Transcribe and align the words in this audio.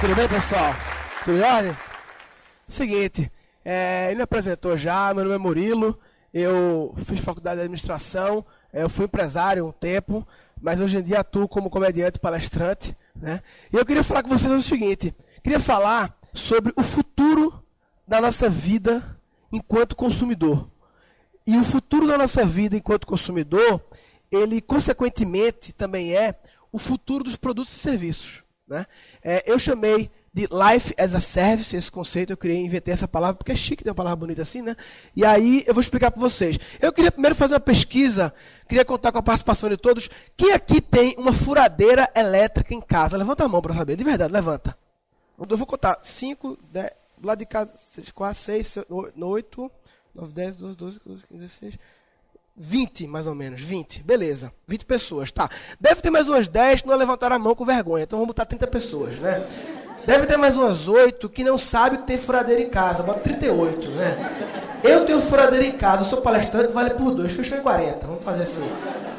Tudo 0.00 0.16
bem, 0.16 0.28
pessoal? 0.28 0.74
Tudo 1.24 1.38
em 1.38 1.42
ordem? 1.42 1.76
Seguinte, 2.68 3.30
é, 3.64 4.06
ele 4.06 4.16
me 4.16 4.22
apresentou 4.22 4.76
já, 4.76 5.12
meu 5.12 5.24
nome 5.24 5.36
é 5.36 5.38
Murilo, 5.38 5.98
eu 6.32 6.94
fiz 7.04 7.20
faculdade 7.20 7.56
de 7.56 7.62
administração, 7.62 8.44
é, 8.72 8.82
eu 8.82 8.88
fui 8.88 9.04
empresário 9.04 9.66
um 9.66 9.72
tempo, 9.72 10.26
mas 10.60 10.80
hoje 10.80 10.98
em 10.98 11.02
dia 11.02 11.20
atuo 11.20 11.46
como 11.46 11.70
comediante 11.70 12.18
palestrante, 12.18 12.96
né? 13.14 13.42
E 13.72 13.76
eu 13.76 13.84
queria 13.84 14.02
falar 14.02 14.22
com 14.22 14.28
vocês 14.28 14.52
o 14.52 14.62
seguinte, 14.62 15.14
queria 15.42 15.60
falar 15.60 16.16
sobre 16.32 16.72
o 16.76 16.82
futuro 16.82 17.62
da 18.06 18.20
nossa 18.20 18.48
vida 18.48 19.18
enquanto 19.52 19.94
consumidor. 19.94 20.68
E 21.46 21.56
o 21.56 21.64
futuro 21.64 22.06
da 22.06 22.16
nossa 22.16 22.44
vida 22.44 22.76
enquanto 22.76 23.06
consumidor, 23.06 23.80
ele 24.30 24.60
consequentemente 24.60 25.72
também 25.72 26.16
é 26.16 26.34
o 26.72 26.78
futuro 26.78 27.22
dos 27.22 27.36
produtos 27.36 27.74
e 27.74 27.78
serviços. 27.78 28.42
Né? 28.72 28.86
É, 29.22 29.44
eu 29.46 29.58
chamei 29.58 30.10
de 30.32 30.48
Life 30.50 30.94
as 30.96 31.14
a 31.14 31.20
Service, 31.20 31.76
esse 31.76 31.92
conceito, 31.92 32.32
eu 32.32 32.38
criei, 32.38 32.56
inventei 32.56 32.94
essa 32.94 33.06
palavra, 33.06 33.36
porque 33.36 33.52
é 33.52 33.54
chique 33.54 33.84
ter 33.84 33.90
uma 33.90 33.94
palavra 33.94 34.16
bonita 34.16 34.40
assim, 34.40 34.62
né? 34.62 34.74
E 35.14 35.26
aí 35.26 35.62
eu 35.66 35.74
vou 35.74 35.82
explicar 35.82 36.10
para 36.10 36.20
vocês. 36.20 36.58
Eu 36.80 36.90
queria 36.90 37.12
primeiro 37.12 37.36
fazer 37.36 37.52
uma 37.52 37.60
pesquisa, 37.60 38.32
queria 38.66 38.82
contar 38.82 39.12
com 39.12 39.18
a 39.18 39.22
participação 39.22 39.68
de 39.68 39.76
todos. 39.76 40.08
Quem 40.34 40.52
aqui 40.52 40.80
tem 40.80 41.14
uma 41.18 41.34
furadeira 41.34 42.10
elétrica 42.16 42.72
em 42.72 42.80
casa? 42.80 43.18
Levanta 43.18 43.44
a 43.44 43.48
mão 43.48 43.60
para 43.60 43.74
saber, 43.74 43.94
de 43.94 44.04
verdade, 44.04 44.32
levanta. 44.32 44.74
Eu 45.38 45.56
vou 45.56 45.66
contar 45.66 45.98
5, 46.02 46.58
10, 46.70 46.90
lá 47.22 47.34
de 47.34 47.44
casa, 47.44 47.70
4, 48.14 48.40
6, 48.40 48.78
8, 48.88 49.70
9, 50.14 50.32
10, 50.32 50.56
12, 50.56 50.76
12, 50.76 51.00
15, 51.00 51.24
16. 51.30 51.78
20, 52.56 53.06
mais 53.06 53.26
ou 53.26 53.34
menos, 53.34 53.60
20, 53.60 54.02
beleza, 54.02 54.52
20 54.68 54.84
pessoas, 54.84 55.32
tá. 55.32 55.48
Deve 55.80 56.00
ter 56.00 56.10
mais 56.10 56.28
umas 56.28 56.48
10 56.48 56.82
que 56.82 56.88
não 56.88 56.96
levantaram 56.96 57.36
a 57.36 57.38
mão 57.38 57.54
com 57.54 57.64
vergonha, 57.64 58.04
então 58.04 58.18
vamos 58.18 58.28
botar 58.28 58.44
30 58.44 58.66
pessoas, 58.66 59.18
né? 59.18 59.46
Deve 60.06 60.26
ter 60.26 60.36
mais 60.36 60.56
umas 60.56 60.88
8 60.88 61.28
que 61.28 61.44
não 61.44 61.56
sabe 61.56 61.98
que 61.98 62.06
tem 62.06 62.18
furadeira 62.18 62.60
em 62.60 62.68
casa, 62.68 63.02
bota 63.02 63.20
38, 63.20 63.90
né? 63.92 64.80
Eu 64.82 65.06
tenho 65.06 65.20
furadeira 65.20 65.64
em 65.64 65.72
casa, 65.72 66.02
eu 66.02 66.06
sou 66.06 66.20
palestrante, 66.20 66.72
vale 66.72 66.90
por 66.90 67.14
2, 67.14 67.32
fechou 67.32 67.56
em 67.56 67.62
40, 67.62 68.06
vamos 68.06 68.24
fazer 68.24 68.42
assim. 68.42 68.68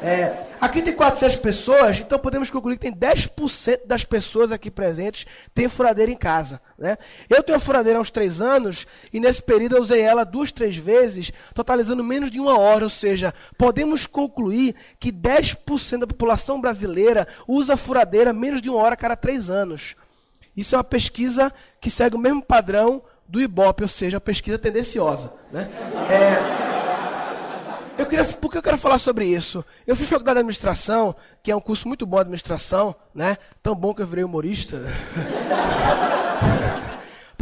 É, 0.03 0.47
aqui 0.59 0.81
tem 0.81 0.93
400 0.93 1.37
pessoas, 1.37 1.97
então 1.97 2.19
podemos 2.19 2.49
concluir 2.49 2.75
que 2.75 2.81
tem 2.81 2.93
10% 2.93 3.85
das 3.85 4.03
pessoas 4.03 4.51
aqui 4.51 4.69
presentes 4.69 5.25
têm 5.55 5.69
furadeira 5.69 6.11
em 6.11 6.17
casa. 6.17 6.59
Né? 6.77 6.97
Eu 7.29 7.41
tenho 7.41 7.57
a 7.57 7.61
furadeira 7.61 7.97
há 7.97 8.01
uns 8.01 8.11
3 8.11 8.41
anos 8.41 8.85
e 9.13 9.19
nesse 9.21 9.41
período 9.41 9.77
eu 9.77 9.81
usei 9.81 10.01
ela 10.01 10.25
duas, 10.25 10.51
três 10.51 10.75
vezes, 10.75 11.31
totalizando 11.53 12.03
menos 12.03 12.29
de 12.29 12.37
uma 12.37 12.59
hora. 12.59 12.83
Ou 12.83 12.89
seja, 12.89 13.33
podemos 13.57 14.05
concluir 14.05 14.75
que 14.99 15.09
10% 15.09 15.99
da 15.99 16.07
população 16.07 16.59
brasileira 16.59 17.25
usa 17.47 17.75
a 17.75 17.77
furadeira 17.77 18.33
menos 18.33 18.61
de 18.61 18.69
uma 18.69 18.79
hora 18.79 18.95
a 18.95 18.97
cada 18.97 19.15
3 19.15 19.49
anos. 19.49 19.95
Isso 20.55 20.75
é 20.75 20.77
uma 20.77 20.83
pesquisa 20.83 21.49
que 21.79 21.89
segue 21.89 22.17
o 22.17 22.19
mesmo 22.19 22.43
padrão 22.43 23.01
do 23.25 23.41
Ibope, 23.41 23.83
ou 23.83 23.89
seja, 23.89 24.17
uma 24.17 24.21
pesquisa 24.21 24.59
tendenciosa. 24.59 25.31
Né? 25.49 25.69
É, 26.09 26.62
queria, 28.15 28.25
por 28.25 28.51
que 28.51 28.57
eu 28.57 28.61
quero 28.61 28.77
falar 28.77 28.99
sobre 28.99 29.25
isso? 29.25 29.65
Eu 29.87 29.95
fiz 29.95 30.07
faculdade 30.07 30.35
de 30.35 30.39
administração, 30.41 31.15
que 31.41 31.51
é 31.51 31.55
um 31.55 31.61
curso 31.61 31.87
muito 31.87 32.05
bom 32.05 32.17
de 32.17 32.21
administração, 32.21 32.95
né? 33.13 33.37
Tão 33.61 33.75
bom 33.75 33.93
que 33.93 34.01
eu 34.01 34.07
virei 34.07 34.23
humorista. 34.23 34.83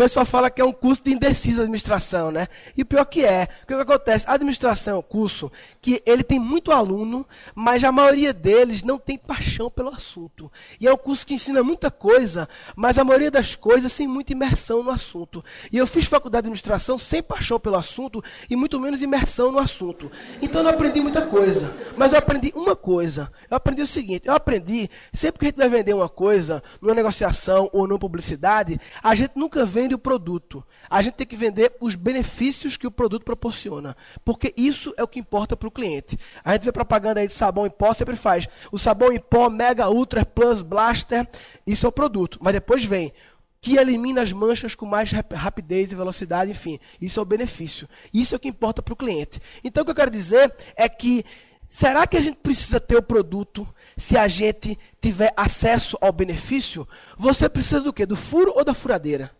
Pessoal 0.02 0.26
fala 0.26 0.50
que 0.50 0.60
é 0.60 0.66
um 0.66 0.74
curso 0.74 1.04
de 1.04 1.14
indecisa 1.14 1.62
administração, 1.62 2.32
né? 2.32 2.48
E 2.76 2.82
o 2.82 2.86
pior 2.88 3.06
que 3.06 3.24
é, 3.24 3.48
o 3.62 3.68
que, 3.68 3.74
acontece? 3.76 4.26
A 4.28 4.34
administração 4.34 4.96
é 4.96 4.98
um 4.98 5.04
curso 5.04 5.52
que 5.80 6.02
ele 6.08 6.24
tem 6.24 6.40
muito 6.40 6.72
aluno, 6.72 7.24
mas 7.54 7.84
a 7.84 7.92
maioria 7.92 8.34
deles 8.34 8.82
não 8.82 8.98
tem 8.98 9.16
paixão 9.16 9.70
pelo 9.70 9.90
assunto. 9.90 10.52
E 10.80 10.88
é 10.88 10.92
um 10.92 10.98
curso 10.98 11.24
que 11.24 11.36
ensina 11.36 11.62
muita 11.62 11.92
coisa, 11.92 12.50
mas 12.76 12.98
a 12.98 13.04
maioria 13.04 13.30
das 13.30 13.54
coisas 13.54 13.92
sem 13.92 14.08
muita 14.08 14.32
imersão 14.32 14.82
no 14.82 14.90
assunto. 14.90 15.46
E 15.72 15.78
eu 15.78 15.86
fiz 15.86 16.06
faculdade 16.06 16.46
de 16.46 16.48
administração 16.48 16.98
sem 16.98 17.22
paixão 17.22 17.60
pelo 17.60 17.76
assunto 17.76 18.24
e 18.50 18.56
muito 18.56 18.80
menos 18.80 19.04
imersão 19.04 19.52
no 19.52 19.60
assunto. 19.60 20.12
Então 20.42 20.62
eu 20.62 20.64
não 20.64 20.72
aprendi 20.72 21.00
muita 21.00 21.28
coisa, 21.28 21.78
mas 21.96 22.12
eu 22.12 22.18
aprendi 22.18 22.52
uma 22.56 22.76
coisa. 22.76 23.32
Eu 23.48 23.56
aprendi 23.56 23.84
o 23.84 23.88
seguinte, 23.88 24.24
eu 24.26 24.34
aprendi, 24.34 24.90
sempre 25.14 25.42
que 25.42 25.46
a 25.46 25.50
gente 25.50 25.58
vai 25.58 25.70
vender 25.70 25.94
uma 25.94 26.10
coisa, 26.10 26.64
numa 26.82 26.96
negociação 26.96 27.70
ou 27.72 27.88
numa 27.88 28.00
publicidade, 28.00 28.82
a 29.04 29.14
gente 29.14 29.34
nunca 29.36 29.64
vê 29.64 29.91
vende 29.92 29.96
o 29.96 30.00
produto. 30.00 30.64
A 30.90 31.02
gente 31.02 31.16
tem 31.16 31.28
que 31.28 31.36
vender 31.36 31.76
os 31.80 31.96
benefícios 31.96 32.78
que 32.78 32.88
o 32.88 32.92
produto 32.92 33.24
proporciona. 33.24 33.96
Porque 34.24 34.54
isso 34.56 34.94
é 34.98 35.04
o 35.04 35.08
que 35.08 35.20
importa 35.20 35.56
para 35.56 35.68
o 35.68 35.72
cliente. 35.72 36.18
A 36.44 36.54
gente 36.54 36.64
vê 36.64 36.72
propaganda 36.72 37.20
aí 37.20 37.28
de 37.28 37.34
sabão 37.34 37.66
em 37.66 37.70
pó, 37.70 37.94
sempre 37.94 38.16
faz. 38.16 38.48
O 38.72 38.78
sabão 38.78 39.12
em 39.12 39.20
pó 39.20 39.50
Mega 39.50 39.90
Ultra 39.90 40.26
Plus 40.26 40.62
Blaster, 40.62 41.28
isso 41.66 41.86
é 41.86 41.90
o 41.90 41.92
produto. 41.92 42.40
Mas 42.42 42.54
depois 42.54 42.84
vem 42.84 43.14
que 43.60 43.78
elimina 43.78 44.24
as 44.24 44.32
manchas 44.32 44.74
com 44.74 44.88
mais 44.88 45.12
rapidez 45.12 45.92
e 45.92 45.96
velocidade, 45.96 46.50
enfim, 46.50 46.80
isso 47.00 47.20
é 47.20 47.22
o 47.22 47.26
benefício. 47.26 47.88
Isso 48.12 48.34
é 48.34 48.38
o 48.38 48.40
que 48.40 48.48
importa 48.48 48.82
para 48.82 48.94
o 48.94 48.98
cliente. 48.98 49.40
Então 49.64 49.84
o 49.84 49.86
que 49.86 49.92
eu 49.92 49.96
quero 49.96 50.10
dizer 50.10 50.52
é 50.76 50.90
que 50.90 51.24
será 51.70 52.08
que 52.08 52.18
a 52.18 52.22
gente 52.22 52.38
precisa 52.38 52.80
ter 52.80 52.98
o 52.98 53.04
produto 53.04 53.68
se 53.96 54.18
a 54.18 54.28
gente 54.28 54.80
tiver 55.00 55.32
acesso 55.38 55.96
ao 56.02 56.12
benefício? 56.12 56.88
Você 57.16 57.48
precisa 57.48 57.82
do 57.82 57.94
quê? 57.94 58.04
Do 58.04 58.16
furo 58.16 58.52
ou 58.56 58.64
da 58.64 58.74
furadeira? 58.74 59.32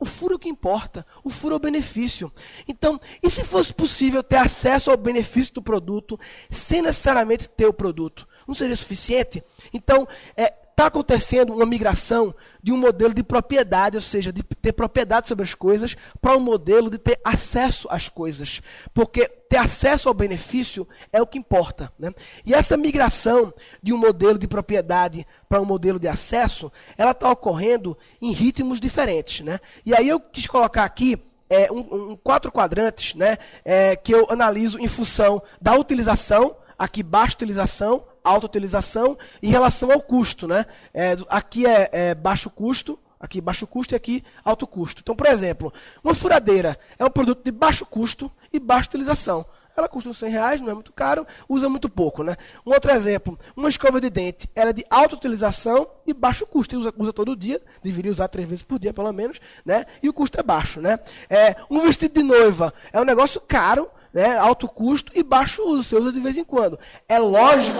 O 0.00 0.04
furo 0.04 0.34
é 0.34 0.36
o 0.36 0.38
que 0.38 0.48
importa, 0.48 1.04
o 1.24 1.30
furo 1.30 1.54
é 1.54 1.56
o 1.56 1.60
benefício. 1.60 2.32
Então, 2.68 3.00
e 3.22 3.28
se 3.28 3.44
fosse 3.44 3.74
possível 3.74 4.22
ter 4.22 4.36
acesso 4.36 4.90
ao 4.90 4.96
benefício 4.96 5.54
do 5.54 5.62
produto 5.62 6.18
sem 6.48 6.82
necessariamente 6.82 7.48
ter 7.48 7.66
o 7.66 7.72
produto? 7.72 8.28
Não 8.46 8.54
seria 8.54 8.76
suficiente? 8.76 9.42
Então, 9.72 10.06
é, 10.36 10.54
está 10.78 10.86
acontecendo 10.86 11.52
uma 11.52 11.66
migração 11.66 12.32
de 12.62 12.72
um 12.72 12.76
modelo 12.76 13.12
de 13.12 13.24
propriedade, 13.24 13.96
ou 13.96 14.00
seja, 14.00 14.32
de 14.32 14.44
ter 14.44 14.72
propriedade 14.72 15.26
sobre 15.26 15.42
as 15.42 15.52
coisas, 15.52 15.96
para 16.20 16.36
um 16.36 16.40
modelo 16.40 16.88
de 16.88 16.98
ter 16.98 17.20
acesso 17.24 17.88
às 17.90 18.08
coisas. 18.08 18.62
Porque 18.94 19.26
ter 19.26 19.56
acesso 19.56 20.06
ao 20.06 20.14
benefício 20.14 20.86
é 21.12 21.20
o 21.20 21.26
que 21.26 21.36
importa. 21.36 21.92
Né? 21.98 22.12
E 22.46 22.54
essa 22.54 22.76
migração 22.76 23.52
de 23.82 23.92
um 23.92 23.96
modelo 23.96 24.38
de 24.38 24.46
propriedade 24.46 25.26
para 25.48 25.60
um 25.60 25.64
modelo 25.64 25.98
de 25.98 26.06
acesso, 26.06 26.70
ela 26.96 27.10
está 27.10 27.28
ocorrendo 27.28 27.98
em 28.22 28.30
ritmos 28.30 28.80
diferentes. 28.80 29.44
Né? 29.44 29.58
E 29.84 29.92
aí 29.92 30.08
eu 30.08 30.20
quis 30.20 30.46
colocar 30.46 30.84
aqui 30.84 31.20
é, 31.50 31.72
um, 31.72 32.12
um, 32.12 32.16
quatro 32.16 32.52
quadrantes 32.52 33.16
né, 33.16 33.36
é, 33.64 33.96
que 33.96 34.14
eu 34.14 34.28
analiso 34.30 34.78
em 34.78 34.86
função 34.86 35.42
da 35.60 35.74
utilização, 35.74 36.54
aqui 36.78 37.02
baixa 37.02 37.34
utilização, 37.34 38.04
alta 38.28 38.46
utilização 38.46 39.16
em 39.42 39.50
relação 39.50 39.90
ao 39.90 40.00
custo. 40.00 40.46
Né? 40.46 40.66
É, 40.92 41.16
aqui 41.28 41.66
é, 41.66 41.88
é 41.92 42.14
baixo 42.14 42.50
custo, 42.50 42.98
aqui 43.18 43.40
baixo 43.40 43.66
custo 43.66 43.94
e 43.94 43.96
aqui 43.96 44.24
alto 44.44 44.66
custo. 44.66 45.00
Então, 45.02 45.14
por 45.14 45.26
exemplo, 45.26 45.72
uma 46.02 46.14
furadeira 46.14 46.78
é 46.98 47.04
um 47.04 47.10
produto 47.10 47.44
de 47.44 47.50
baixo 47.50 47.84
custo 47.84 48.30
e 48.52 48.58
baixa 48.58 48.88
utilização. 48.88 49.44
Ela 49.78 49.88
custa 49.88 50.12
100 50.12 50.30
reais, 50.30 50.60
não 50.60 50.70
é 50.70 50.74
muito 50.74 50.92
caro, 50.92 51.24
usa 51.48 51.68
muito 51.68 51.88
pouco. 51.88 52.24
Né? 52.24 52.36
Um 52.66 52.72
outro 52.72 52.90
exemplo, 52.90 53.38
uma 53.56 53.68
escova 53.68 54.00
de 54.00 54.10
dente, 54.10 54.50
ela 54.52 54.70
é 54.70 54.72
de 54.72 54.84
alta 54.90 55.14
utilização 55.14 55.88
e 56.04 56.12
baixo 56.12 56.44
custo. 56.44 56.76
Usa, 56.76 56.92
usa 56.96 57.12
todo 57.12 57.36
dia, 57.36 57.62
deveria 57.80 58.10
usar 58.10 58.26
três 58.26 58.48
vezes 58.48 58.64
por 58.64 58.80
dia, 58.80 58.92
pelo 58.92 59.12
menos, 59.12 59.40
né? 59.64 59.86
e 60.02 60.08
o 60.08 60.12
custo 60.12 60.38
é 60.40 60.42
baixo. 60.42 60.80
Né? 60.80 60.98
É, 61.30 61.54
um 61.70 61.80
vestido 61.82 62.14
de 62.14 62.24
noiva 62.24 62.74
é 62.92 63.00
um 63.00 63.04
negócio 63.04 63.40
caro, 63.40 63.88
né, 64.12 64.38
alto 64.38 64.68
custo 64.68 65.12
e 65.14 65.22
baixo 65.22 65.62
uso. 65.62 65.82
Você 65.82 65.96
usa 65.96 66.12
de 66.12 66.20
vez 66.20 66.36
em 66.36 66.44
quando. 66.44 66.78
É 67.08 67.18
lógico. 67.18 67.78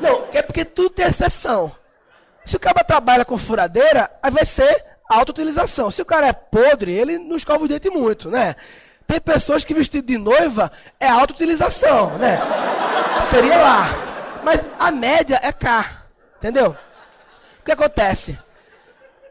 Não, 0.00 0.26
é 0.32 0.42
porque 0.42 0.64
tudo 0.64 0.90
tem 0.90 1.06
exceção. 1.06 1.72
Se 2.44 2.56
o 2.56 2.60
cara 2.60 2.84
trabalha 2.84 3.24
com 3.24 3.38
furadeira, 3.38 4.10
aí 4.22 4.30
vai 4.30 4.44
ser 4.44 4.84
alta 5.08 5.32
utilização. 5.32 5.90
Se 5.90 6.02
o 6.02 6.06
cara 6.06 6.28
é 6.28 6.32
podre, 6.32 6.92
ele 6.92 7.18
não 7.18 7.36
escova 7.36 7.64
o 7.64 7.68
dente 7.68 7.88
muito, 7.88 8.30
né? 8.30 8.54
Tem 9.06 9.20
pessoas 9.20 9.64
que 9.64 9.74
vestido 9.74 10.06
de 10.06 10.18
noiva 10.18 10.72
é 10.98 11.08
alta 11.08 11.32
utilização, 11.32 12.16
né? 12.18 12.38
Seria 13.22 13.56
lá. 13.56 13.88
Mas 14.42 14.60
a 14.78 14.90
média 14.90 15.40
é 15.42 15.52
cá. 15.52 16.04
Entendeu? 16.36 16.76
O 17.60 17.64
que 17.64 17.72
acontece? 17.72 18.38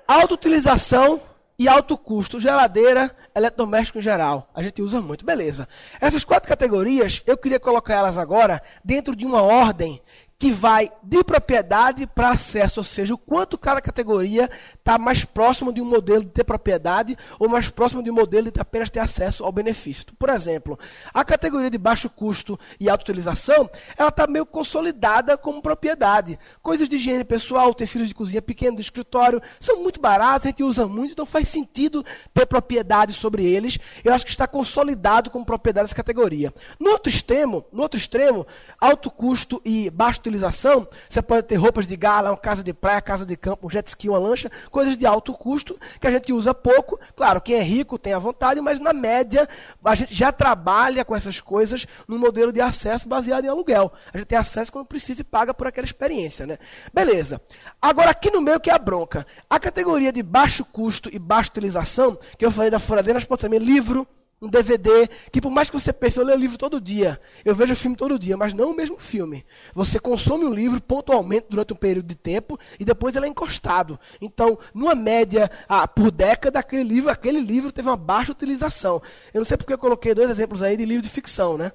Alta 0.07 0.33
utilização 0.33 1.21
e 1.63 1.67
alto 1.67 1.97
custo. 1.97 2.41
Geladeira 2.41 3.15
eletrodoméstico 3.33 3.97
em 3.97 4.01
geral. 4.01 4.49
A 4.53 4.61
gente 4.61 4.81
usa 4.81 5.01
muito, 5.01 5.25
beleza. 5.25 5.67
Essas 5.99 6.25
quatro 6.25 6.49
categorias, 6.49 7.21
eu 7.25 7.37
queria 7.37 7.59
colocar 7.59 7.95
elas 7.95 8.17
agora 8.17 8.61
dentro 8.83 9.15
de 9.15 9.25
uma 9.25 9.41
ordem 9.41 10.01
que 10.43 10.51
vai 10.51 10.91
de 11.01 11.23
propriedade 11.23 12.05
para 12.05 12.31
acesso, 12.31 12.81
ou 12.81 12.83
seja, 12.83 13.13
o 13.13 13.17
quanto 13.17 13.57
cada 13.57 13.79
categoria 13.79 14.49
está 14.77 14.97
mais 14.97 15.23
próximo 15.23 15.71
de 15.71 15.81
um 15.81 15.85
modelo 15.85 16.25
de 16.25 16.31
ter 16.31 16.43
propriedade 16.43 17.17
ou 17.39 17.47
mais 17.47 17.69
próximo 17.69 18.03
de 18.03 18.11
um 18.11 18.13
modelo 18.13 18.51
de 18.51 18.59
apenas 18.59 18.89
ter 18.89 18.99
acesso 18.99 19.45
ao 19.45 19.53
benefício. 19.53 20.05
Por 20.19 20.27
exemplo, 20.27 20.77
a 21.13 21.23
categoria 21.23 21.69
de 21.69 21.77
baixo 21.77 22.09
custo 22.09 22.59
e 22.77 22.89
alta 22.89 23.03
utilização, 23.03 23.69
ela 23.97 24.09
está 24.09 24.27
meio 24.27 24.45
consolidada 24.45 25.37
como 25.37 25.61
propriedade. 25.61 26.37
Coisas 26.61 26.89
de 26.89 26.97
higiene 26.97 27.23
pessoal, 27.23 27.69
utensílios 27.69 28.09
de 28.09 28.15
cozinha 28.15 28.41
pequeno, 28.41 28.75
de 28.75 28.81
escritório, 28.81 29.41
são 29.61 29.81
muito 29.81 30.01
baratos, 30.01 30.47
a 30.47 30.49
gente 30.49 30.61
usa 30.61 30.85
muito, 30.85 31.13
então 31.13 31.25
faz 31.25 31.47
sentido 31.47 32.03
ter 32.33 32.45
propriedade 32.45 33.13
sobre 33.13 33.45
eles. 33.45 33.79
Eu 34.03 34.13
acho 34.13 34.25
que 34.25 34.31
está 34.31 34.45
consolidado 34.45 35.29
como 35.29 35.45
propriedade 35.45 35.85
essa 35.85 35.95
categoria. 35.95 36.53
No 36.77 36.91
outro 36.91 37.09
extremo, 37.09 37.63
no 37.71 37.81
outro 37.81 37.97
extremo, 37.97 38.45
alto 38.77 39.09
custo 39.09 39.61
e 39.63 39.89
baixa 39.89 40.19
utilização 40.19 40.32
utilização, 40.33 40.87
você 41.07 41.21
pode 41.21 41.43
ter 41.43 41.55
roupas 41.55 41.85
de 41.85 41.95
gala, 41.95 42.31
uma 42.31 42.37
casa 42.37 42.63
de 42.63 42.73
praia, 42.73 43.01
casa 43.01 43.25
de 43.25 43.37
campo, 43.37 43.67
um 43.67 43.69
jet 43.69 43.87
ski, 43.87 44.09
uma 44.09 44.17
lancha, 44.17 44.51
coisas 44.71 44.97
de 44.97 45.05
alto 45.05 45.33
custo 45.33 45.79
que 45.99 46.07
a 46.07 46.11
gente 46.11 46.33
usa 46.33 46.53
pouco. 46.53 46.99
Claro, 47.15 47.39
quem 47.39 47.55
é 47.55 47.61
rico 47.61 47.99
tem 47.99 48.13
a 48.13 48.19
vontade, 48.19 48.59
mas 48.59 48.79
na 48.79 48.93
média 48.93 49.47
a 49.83 49.95
gente 49.95 50.13
já 50.13 50.31
trabalha 50.31 51.05
com 51.05 51.15
essas 51.15 51.39
coisas 51.39 51.85
no 52.07 52.17
modelo 52.17 52.51
de 52.51 52.61
acesso 52.61 53.07
baseado 53.07 53.45
em 53.45 53.49
aluguel. 53.49 53.91
A 54.13 54.17
gente 54.17 54.27
tem 54.27 54.37
acesso 54.37 54.71
quando 54.71 54.87
precisa 54.87 55.21
e 55.21 55.23
paga 55.23 55.53
por 55.53 55.67
aquela 55.67 55.85
experiência, 55.85 56.47
né? 56.47 56.57
Beleza. 56.93 57.39
Agora 57.81 58.09
aqui 58.09 58.31
no 58.31 58.41
meio 58.41 58.59
que 58.59 58.69
é 58.69 58.73
a 58.73 58.79
bronca. 58.79 59.25
A 59.49 59.59
categoria 59.59 60.11
de 60.11 60.23
baixo 60.23 60.65
custo 60.65 61.09
e 61.13 61.19
baixa 61.19 61.51
utilização, 61.51 62.17
que 62.37 62.45
eu 62.45 62.51
falei 62.51 62.71
da 62.71 62.79
furadeira, 62.79 63.15
nós 63.15 63.23
podemos 63.23 63.43
também 63.43 63.59
livro, 63.59 64.07
um 64.43 64.49
DVD, 64.49 65.09
que 65.31 65.39
por 65.39 65.49
mais 65.49 65.69
que 65.69 65.79
você 65.79 65.93
pense, 65.93 66.19
eu 66.19 66.25
leio 66.25 66.37
livro 66.37 66.57
todo 66.57 66.81
dia, 66.81 67.19
eu 67.45 67.55
vejo 67.55 67.73
filme 67.75 67.95
todo 67.95 68.19
dia, 68.19 68.35
mas 68.35 68.53
não 68.53 68.71
o 68.71 68.75
mesmo 68.75 68.99
filme. 68.99 69.45
Você 69.73 69.97
consome 69.97 70.43
um 70.43 70.53
livro 70.53 70.81
pontualmente 70.81 71.47
durante 71.49 71.71
um 71.71 71.77
período 71.77 72.07
de 72.07 72.15
tempo 72.15 72.59
e 72.77 72.83
depois 72.83 73.15
ele 73.15 73.25
é 73.25 73.29
encostado. 73.29 73.97
Então, 74.21 74.59
numa 74.73 74.93
média, 74.93 75.49
ah, 75.67 75.87
por 75.87 76.11
década, 76.11 76.59
aquele 76.59 76.83
livro, 76.83 77.09
aquele 77.09 77.39
livro 77.39 77.71
teve 77.71 77.87
uma 77.87 77.95
baixa 77.95 78.33
utilização. 78.33 79.01
Eu 79.33 79.39
não 79.39 79.45
sei 79.45 79.55
porque 79.55 79.71
eu 79.71 79.77
coloquei 79.77 80.13
dois 80.13 80.29
exemplos 80.29 80.61
aí 80.61 80.75
de 80.75 80.85
livro 80.85 81.01
de 81.03 81.09
ficção, 81.09 81.57
né? 81.57 81.71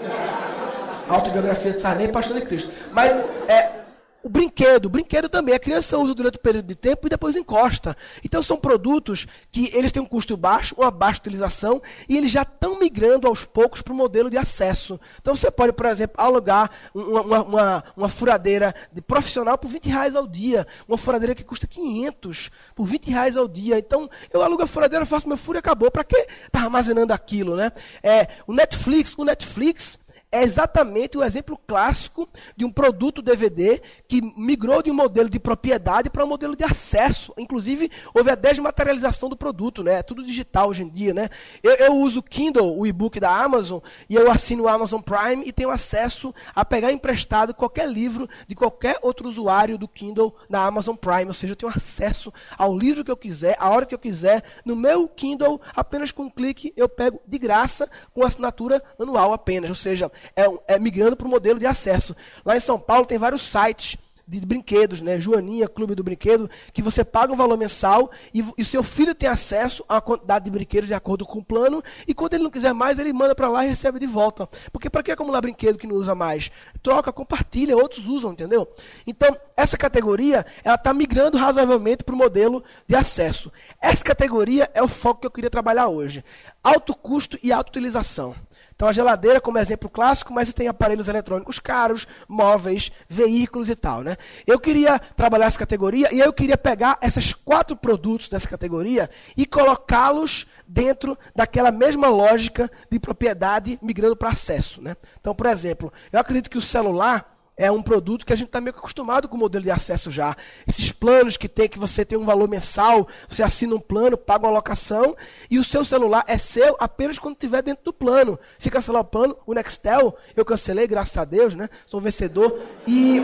Autobiografia 1.08 1.72
de 1.72 1.80
Sarney 1.80 2.06
e 2.06 2.12
Pastor 2.12 2.38
de 2.38 2.46
Cristo. 2.46 2.70
Mas 2.92 3.12
é, 3.48 3.81
o 4.22 4.28
brinquedo, 4.28 4.86
o 4.86 4.88
brinquedo 4.88 5.28
também, 5.28 5.54
a 5.54 5.58
criança 5.58 5.98
usa 5.98 6.14
durante 6.14 6.38
um 6.38 6.42
período 6.42 6.66
de 6.66 6.74
tempo 6.74 7.06
e 7.06 7.10
depois 7.10 7.34
encosta. 7.34 7.96
Então 8.24 8.42
são 8.42 8.56
produtos 8.56 9.26
que 9.50 9.70
eles 9.74 9.90
têm 9.90 10.02
um 10.02 10.06
custo 10.06 10.36
baixo, 10.36 10.74
uma 10.78 10.90
baixa 10.90 11.18
utilização, 11.18 11.82
e 12.08 12.16
eles 12.16 12.30
já 12.30 12.42
estão 12.42 12.78
migrando 12.78 13.26
aos 13.26 13.44
poucos 13.44 13.82
para 13.82 13.92
o 13.92 13.96
modelo 13.96 14.30
de 14.30 14.38
acesso. 14.38 15.00
Então 15.20 15.34
você 15.34 15.50
pode, 15.50 15.72
por 15.72 15.86
exemplo, 15.86 16.20
alugar 16.20 16.70
uma, 16.94 17.20
uma, 17.20 17.42
uma, 17.42 17.84
uma 17.96 18.08
furadeira 18.08 18.74
de 18.92 19.02
profissional 19.02 19.58
por 19.58 19.68
20 19.68 19.86
reais 19.88 20.14
ao 20.14 20.26
dia, 20.26 20.66
uma 20.86 20.96
furadeira 20.96 21.34
que 21.34 21.42
custa 21.42 21.66
500 21.66 22.50
por 22.76 22.84
20 22.84 23.10
reais 23.10 23.36
ao 23.36 23.48
dia. 23.48 23.78
Então 23.78 24.08
eu 24.32 24.42
alugo 24.42 24.62
a 24.62 24.66
furadeira, 24.66 25.04
faço 25.04 25.28
meu 25.28 25.36
furo 25.36 25.58
e 25.58 25.60
acabou. 25.60 25.90
Para 25.90 26.04
que 26.04 26.28
tá 26.50 26.60
armazenando 26.60 27.12
aquilo, 27.12 27.56
né? 27.56 27.72
É, 28.02 28.28
o 28.46 28.52
Netflix, 28.52 29.14
o 29.16 29.24
Netflix 29.24 29.98
é 30.32 30.42
exatamente 30.42 31.18
o 31.18 31.22
exemplo 31.22 31.60
clássico 31.66 32.26
de 32.56 32.64
um 32.64 32.72
produto 32.72 33.20
DVD 33.20 33.82
que 34.08 34.22
migrou 34.36 34.82
de 34.82 34.90
um 34.90 34.94
modelo 34.94 35.28
de 35.28 35.38
propriedade 35.38 36.08
para 36.08 36.24
um 36.24 36.28
modelo 36.28 36.56
de 36.56 36.64
acesso. 36.64 37.34
Inclusive, 37.36 37.90
houve 38.14 38.30
a 38.30 38.34
desmaterialização 38.34 39.28
do 39.28 39.36
produto, 39.36 39.82
né? 39.82 39.96
É 39.96 40.02
tudo 40.02 40.24
digital 40.24 40.70
hoje 40.70 40.84
em 40.84 40.88
dia, 40.88 41.12
né? 41.12 41.28
Eu, 41.62 41.72
eu 41.72 41.96
uso 41.96 42.20
o 42.20 42.22
Kindle, 42.22 42.78
o 42.78 42.86
e-book 42.86 43.20
da 43.20 43.30
Amazon, 43.30 43.80
e 44.08 44.14
eu 44.14 44.30
assino 44.30 44.64
o 44.64 44.68
Amazon 44.68 45.02
Prime 45.02 45.46
e 45.46 45.52
tenho 45.52 45.68
acesso 45.68 46.34
a 46.54 46.64
pegar 46.64 46.90
emprestado 46.90 47.54
qualquer 47.54 47.86
livro 47.86 48.26
de 48.48 48.54
qualquer 48.54 48.98
outro 49.02 49.28
usuário 49.28 49.76
do 49.76 49.86
Kindle 49.86 50.34
na 50.48 50.64
Amazon 50.64 50.96
Prime. 50.96 51.26
Ou 51.26 51.34
seja, 51.34 51.52
eu 51.52 51.56
tenho 51.56 51.72
acesso 51.74 52.32
ao 52.56 52.76
livro 52.76 53.04
que 53.04 53.10
eu 53.10 53.16
quiser, 53.18 53.54
a 53.58 53.68
hora 53.68 53.84
que 53.84 53.94
eu 53.94 53.98
quiser, 53.98 54.42
no 54.64 54.74
meu 54.74 55.06
Kindle, 55.08 55.60
apenas 55.76 56.10
com 56.10 56.22
um 56.22 56.30
clique 56.30 56.72
eu 56.74 56.88
pego 56.88 57.20
de 57.26 57.38
graça 57.38 57.86
com 58.14 58.24
assinatura 58.24 58.82
anual 58.98 59.34
apenas. 59.34 59.68
Ou 59.68 59.76
seja, 59.76 60.10
é, 60.36 60.74
é 60.74 60.78
migrando 60.78 61.16
para 61.16 61.26
o 61.26 61.30
modelo 61.30 61.58
de 61.58 61.66
acesso. 61.66 62.14
Lá 62.44 62.56
em 62.56 62.60
São 62.60 62.78
Paulo 62.78 63.06
tem 63.06 63.18
vários 63.18 63.42
sites 63.42 63.98
de 64.26 64.46
brinquedos, 64.46 65.00
né? 65.00 65.18
Joaninha, 65.18 65.68
Clube 65.68 65.94
do 65.94 66.02
Brinquedo, 66.02 66.48
que 66.72 66.82
você 66.82 67.04
paga 67.04 67.32
um 67.32 67.36
valor 67.36 67.56
mensal 67.56 68.10
e, 68.32 68.42
o 68.42 68.64
seu 68.64 68.82
filho 68.82 69.14
tem 69.14 69.28
acesso 69.28 69.84
à 69.88 70.00
quantidade 70.00 70.44
de 70.44 70.50
brinquedos 70.50 70.88
de 70.88 70.94
acordo 70.94 71.26
com 71.26 71.40
o 71.40 71.44
plano 71.44 71.82
e 72.06 72.14
quando 72.14 72.34
ele 72.34 72.44
não 72.44 72.50
quiser 72.50 72.72
mais, 72.72 72.98
ele 72.98 73.12
manda 73.12 73.34
para 73.34 73.48
lá 73.48 73.64
e 73.64 73.68
recebe 73.68 73.98
de 73.98 74.06
volta. 74.06 74.48
Porque 74.72 74.88
para 74.88 75.02
que 75.02 75.12
acumular 75.12 75.40
brinquedo 75.40 75.78
que 75.78 75.86
não 75.86 75.96
usa 75.96 76.14
mais? 76.14 76.50
Troca, 76.82 77.12
compartilha, 77.12 77.76
outros 77.76 78.06
usam, 78.06 78.32
entendeu? 78.32 78.68
Então, 79.06 79.36
essa 79.56 79.76
categoria, 79.76 80.46
ela 80.64 80.76
está 80.76 80.94
migrando 80.94 81.36
razoavelmente 81.36 82.04
para 82.04 82.14
o 82.14 82.18
modelo 82.18 82.62
de 82.86 82.94
acesso. 82.94 83.52
Essa 83.80 84.04
categoria 84.04 84.70
é 84.74 84.82
o 84.82 84.88
foco 84.88 85.20
que 85.20 85.26
eu 85.26 85.30
queria 85.30 85.50
trabalhar 85.50 85.88
hoje. 85.88 86.24
Alto 86.62 86.94
custo 86.94 87.38
e 87.42 87.52
alta 87.52 87.70
utilização. 87.70 88.34
Então 88.74 88.88
a 88.88 88.92
geladeira 88.92 89.40
como 89.40 89.58
exemplo 89.58 89.88
clássico, 89.88 90.32
mas 90.32 90.52
tem 90.52 90.68
aparelhos 90.68 91.08
eletrônicos 91.08 91.58
caros, 91.58 92.06
móveis, 92.28 92.90
veículos 93.08 93.70
e 93.70 93.74
tal, 93.74 94.02
né? 94.02 94.16
Eu 94.46 94.58
queria 94.58 94.98
trabalhar 94.98 95.46
essa 95.46 95.58
categoria 95.58 96.12
e 96.12 96.20
eu 96.20 96.32
queria 96.32 96.56
pegar 96.56 96.98
esses 97.02 97.32
quatro 97.32 97.76
produtos 97.76 98.28
dessa 98.28 98.48
categoria 98.48 99.08
e 99.36 99.46
colocá-los 99.46 100.46
dentro 100.66 101.18
daquela 101.34 101.70
mesma 101.70 102.08
lógica 102.08 102.70
de 102.90 102.98
propriedade 102.98 103.78
migrando 103.82 104.16
para 104.16 104.30
acesso, 104.30 104.80
né? 104.82 104.96
Então, 105.20 105.34
por 105.34 105.46
exemplo, 105.46 105.92
eu 106.10 106.18
acredito 106.18 106.50
que 106.50 106.58
o 106.58 106.62
celular 106.62 107.31
é 107.62 107.70
um 107.70 107.80
produto 107.80 108.26
que 108.26 108.32
a 108.32 108.36
gente 108.36 108.48
está 108.48 108.60
meio 108.60 108.74
acostumado 108.76 109.28
com 109.28 109.36
o 109.36 109.38
modelo 109.38 109.62
de 109.62 109.70
acesso 109.70 110.10
já. 110.10 110.36
Esses 110.66 110.90
planos 110.90 111.36
que 111.36 111.48
tem, 111.48 111.68
que 111.68 111.78
você 111.78 112.04
tem 112.04 112.18
um 112.18 112.24
valor 112.24 112.48
mensal, 112.48 113.06
você 113.28 113.40
assina 113.40 113.72
um 113.76 113.78
plano, 113.78 114.16
paga 114.16 114.46
uma 114.46 114.52
locação, 114.52 115.16
e 115.48 115.60
o 115.60 115.64
seu 115.64 115.84
celular 115.84 116.24
é 116.26 116.36
seu 116.36 116.76
apenas 116.80 117.20
quando 117.20 117.34
estiver 117.34 117.62
dentro 117.62 117.84
do 117.84 117.92
plano. 117.92 118.36
Se 118.58 118.68
cancelar 118.68 119.02
o 119.02 119.04
plano, 119.04 119.36
o 119.46 119.54
Nextel, 119.54 120.16
eu 120.36 120.44
cancelei, 120.44 120.88
graças 120.88 121.16
a 121.16 121.24
Deus, 121.24 121.54
né? 121.54 121.68
Sou 121.86 122.00
vencedor. 122.00 122.60
E 122.84 123.22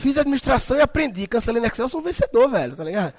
fiz 0.00 0.16
administração 0.16 0.78
e 0.78 0.80
aprendi. 0.80 1.26
Cancelei 1.26 1.60
o 1.60 1.62
Nextel, 1.62 1.90
sou 1.90 2.00
um 2.00 2.04
vencedor, 2.04 2.48
velho, 2.48 2.74
tá 2.74 2.84
ligado? 2.84 3.12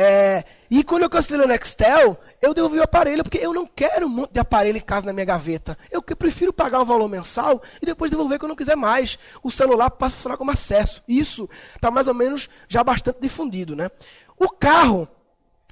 É, 0.00 0.44
e 0.70 0.84
quando 0.84 1.02
eu 1.02 1.10
cancelei 1.10 1.44
o 1.44 1.48
Nextel, 1.48 2.16
eu 2.40 2.54
devolvi 2.54 2.78
o 2.78 2.84
aparelho, 2.84 3.24
porque 3.24 3.38
eu 3.38 3.52
não 3.52 3.66
quero 3.66 4.06
um 4.06 4.08
monte 4.08 4.30
de 4.30 4.38
aparelho 4.38 4.78
em 4.78 4.80
casa 4.80 5.04
na 5.04 5.12
minha 5.12 5.26
gaveta. 5.26 5.76
Eu 5.90 6.00
prefiro 6.00 6.52
pagar 6.52 6.80
o 6.80 6.84
valor 6.84 7.08
mensal 7.08 7.60
e 7.82 7.86
depois 7.86 8.08
devolver 8.08 8.38
quando 8.38 8.50
eu 8.50 8.50
não 8.50 8.56
quiser 8.56 8.76
mais. 8.76 9.18
O 9.42 9.50
celular 9.50 9.90
passa 9.90 10.14
a 10.14 10.16
funcionar 10.18 10.36
como 10.36 10.52
acesso. 10.52 11.02
Isso 11.08 11.50
está 11.74 11.90
mais 11.90 12.06
ou 12.06 12.14
menos 12.14 12.48
já 12.68 12.84
bastante 12.84 13.18
difundido. 13.20 13.74
Né? 13.74 13.90
O 14.38 14.48
carro 14.48 15.08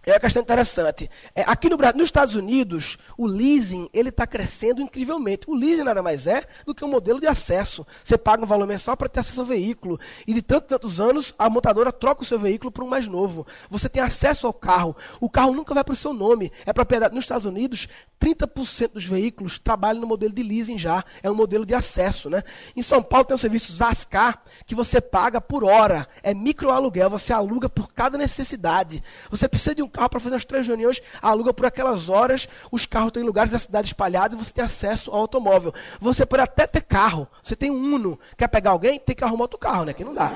é 0.07 0.13
uma 0.13 0.21
questão 0.21 0.41
interessante. 0.41 1.11
É, 1.35 1.43
aqui 1.43 1.69
no 1.69 1.77
Brasil, 1.77 1.99
nos 1.99 2.07
Estados 2.07 2.37
Unidos, 2.37 2.97
o 3.19 3.27
leasing 3.27 3.91
ele 3.93 4.11
está 4.11 4.25
crescendo 4.25 4.81
incrivelmente. 4.81 5.51
O 5.51 5.55
leasing 5.55 5.83
nada 5.83 6.01
mais 6.01 6.29
é 6.29 6.45
do 6.65 6.73
que 6.73 6.85
um 6.85 6.89
modelo 6.89 7.21
de 7.21 7.27
acesso. 7.27 7.85
Você 8.05 8.17
paga 8.17 8.45
um 8.45 8.47
valor 8.47 8.69
mensal 8.69 8.97
para 8.97 9.09
ter 9.09 9.19
acesso 9.19 9.41
ao 9.41 9.47
veículo. 9.47 9.99
E 10.25 10.33
de 10.33 10.43
tantos 10.43 10.69
tantos 10.69 11.01
anos, 11.01 11.35
a 11.37 11.51
montadora 11.51 11.91
troca 11.91 12.23
o 12.23 12.25
seu 12.25 12.39
veículo 12.39 12.71
por 12.71 12.85
um 12.85 12.87
mais 12.87 13.09
novo. 13.09 13.45
Você 13.69 13.89
tem 13.89 14.01
acesso 14.01 14.47
ao 14.47 14.53
carro. 14.53 14.97
O 15.21 15.29
carro 15.29 15.53
nunca 15.53 15.75
vai 15.75 15.83
para 15.83 15.93
o 15.93 15.97
seu 15.97 16.13
nome. 16.13 16.53
É 16.65 16.73
propriedade. 16.73 17.13
Nos 17.13 17.25
Estados 17.25 17.45
Unidos, 17.45 17.89
30% 18.21 18.93
dos 18.93 19.07
veículos 19.07 19.59
trabalham 19.59 20.01
no 20.01 20.07
modelo 20.07 20.33
de 20.33 20.43
leasing 20.45 20.79
já. 20.79 21.05
É 21.21 21.29
um 21.29 21.35
modelo 21.35 21.67
de 21.67 21.75
acesso. 21.75 22.31
Né? 22.31 22.45
Em 22.77 22.83
São 22.83 23.03
Paulo 23.03 23.25
tem 23.25 23.35
o 23.35 23.39
serviço 23.39 23.73
Zascar, 23.73 24.41
que 24.67 24.75
você 24.77 25.01
paga 25.01 25.41
por 25.41 25.65
hora. 25.65 26.07
É 26.23 26.33
microaluguel. 26.33 27.11
Você 27.11 27.33
aluga 27.33 27.69
por 27.69 27.93
cada 27.93 28.17
necessidade. 28.17 29.03
Você 29.29 29.49
precisa 29.49 29.75
de 29.75 29.83
um 29.83 29.96
carro 29.97 30.11
para 30.11 30.21
fazer 30.21 30.37
as 30.37 30.45
três 30.45 30.67
reuniões, 30.67 31.01
aluga 31.23 31.53
por 31.53 31.65
aquelas 31.65 32.09
horas, 32.09 32.47
os 32.71 32.85
carros 32.85 33.09
estão 33.09 33.23
em 33.23 33.27
lugares 33.27 33.51
da 33.51 33.59
cidade 33.59 33.89
espalhados 33.89 34.37
e 34.39 34.45
você 34.45 34.53
tem 34.53 34.65
acesso 34.65 35.11
ao 35.11 35.21
automóvel. 35.21 35.73
Você 35.99 36.27
pode 36.27 36.43
até 36.43 36.67
ter 36.67 36.83
carro, 36.83 37.27
você 37.43 37.57
tem 37.57 37.71
um 37.71 37.95
Uno, 37.97 38.19
quer 38.37 38.49
pegar 38.49 38.73
alguém, 38.73 38.99
tem 38.99 39.17
que 39.17 39.25
arrumar 39.25 39.45
outro 39.45 39.59
carro, 39.59 39.85
né? 39.85 39.93
Que 39.93 40.05
não 40.05 40.13
dá. 40.13 40.31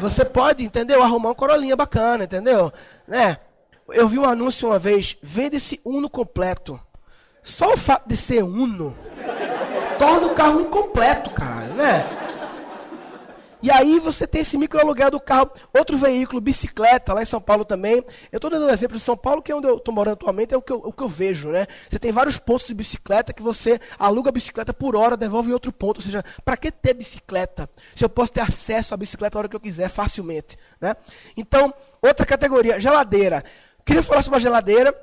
Você 0.00 0.24
pode, 0.24 0.64
entendeu? 0.64 1.02
Arrumar 1.02 1.30
um 1.30 1.34
Corolinha 1.34 1.76
bacana, 1.76 2.24
entendeu? 2.24 2.72
Né? 3.06 3.38
Eu 3.88 4.08
vi 4.08 4.18
um 4.18 4.24
anúncio 4.24 4.68
uma 4.68 4.78
vez, 4.78 5.16
vende-se 5.22 5.80
Uno 5.84 6.08
completo. 6.10 6.80
Só 7.42 7.72
o 7.72 7.76
fato 7.76 8.08
de 8.08 8.16
ser 8.16 8.42
Uno 8.42 8.96
torna 9.98 10.26
o 10.28 10.34
carro 10.34 10.60
incompleto, 10.60 11.30
caralho, 11.30 11.74
né? 11.74 12.19
E 13.62 13.70
aí 13.70 13.98
você 13.98 14.26
tem 14.26 14.40
esse 14.40 14.56
micro 14.56 14.80
aluguel 14.80 15.10
do 15.10 15.20
carro, 15.20 15.50
outro 15.76 15.96
veículo, 15.98 16.40
bicicleta, 16.40 17.12
lá 17.12 17.22
em 17.22 17.26
São 17.26 17.40
Paulo 17.40 17.64
também. 17.64 18.02
Eu 18.32 18.36
estou 18.38 18.50
dando 18.50 18.66
um 18.66 18.70
exemplo 18.70 18.96
de 18.96 19.02
São 19.02 19.16
Paulo, 19.16 19.42
que 19.42 19.52
é 19.52 19.54
onde 19.54 19.68
eu 19.68 19.76
estou 19.76 19.92
morando 19.92 20.14
atualmente, 20.14 20.54
é 20.54 20.56
o 20.56 20.62
que, 20.62 20.72
eu, 20.72 20.78
o 20.78 20.92
que 20.92 21.02
eu 21.02 21.08
vejo, 21.08 21.50
né? 21.50 21.66
Você 21.88 21.98
tem 21.98 22.10
vários 22.10 22.38
pontos 22.38 22.66
de 22.66 22.74
bicicleta 22.74 23.32
que 23.32 23.42
você 23.42 23.78
aluga 23.98 24.30
a 24.30 24.32
bicicleta 24.32 24.72
por 24.72 24.96
hora, 24.96 25.16
devolve 25.16 25.50
em 25.50 25.52
outro 25.52 25.72
ponto. 25.72 25.98
Ou 25.98 26.02
seja, 26.02 26.24
para 26.44 26.56
que 26.56 26.70
ter 26.70 26.94
bicicleta? 26.94 27.68
Se 27.94 28.04
eu 28.04 28.08
posso 28.08 28.32
ter 28.32 28.40
acesso 28.40 28.94
à 28.94 28.96
bicicleta 28.96 29.36
a 29.36 29.40
hora 29.40 29.48
que 29.48 29.56
eu 29.56 29.60
quiser, 29.60 29.90
facilmente. 29.90 30.56
Né? 30.80 30.96
Então, 31.36 31.72
outra 32.00 32.24
categoria, 32.24 32.80
geladeira. 32.80 33.44
Queria 33.84 34.02
falar 34.02 34.22
sobre 34.22 34.38
a 34.38 34.40
geladeira. 34.40 34.94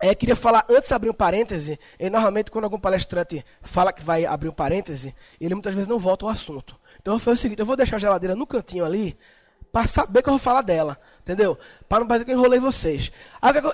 É, 0.00 0.16
queria 0.16 0.34
falar, 0.34 0.66
antes 0.68 0.88
de 0.88 0.94
abrir 0.94 1.10
um 1.10 1.14
parêntese, 1.14 1.78
e 1.96 2.10
normalmente 2.10 2.50
quando 2.50 2.64
algum 2.64 2.78
palestrante 2.80 3.44
fala 3.62 3.92
que 3.92 4.02
vai 4.02 4.26
abrir 4.26 4.48
um 4.48 4.52
parêntese, 4.52 5.14
ele 5.40 5.54
muitas 5.54 5.74
vezes 5.74 5.88
não 5.88 5.96
volta 5.96 6.24
ao 6.24 6.30
assunto. 6.32 6.76
Então 7.02 7.14
eu 7.14 7.18
falei 7.18 7.34
o 7.34 7.38
seguinte, 7.38 7.58
eu 7.58 7.66
vou 7.66 7.76
deixar 7.76 7.96
a 7.96 7.98
geladeira 7.98 8.34
no 8.34 8.46
cantinho 8.46 8.84
ali, 8.84 9.18
para 9.72 9.86
saber 9.86 10.22
que 10.22 10.28
eu 10.28 10.34
vou 10.34 10.38
falar 10.38 10.60
dela, 10.60 11.00
entendeu? 11.22 11.58
Para 11.88 12.00
não 12.00 12.06
parecer 12.06 12.26
que 12.26 12.30
eu 12.30 12.36
enrolei 12.36 12.60
vocês. 12.60 13.10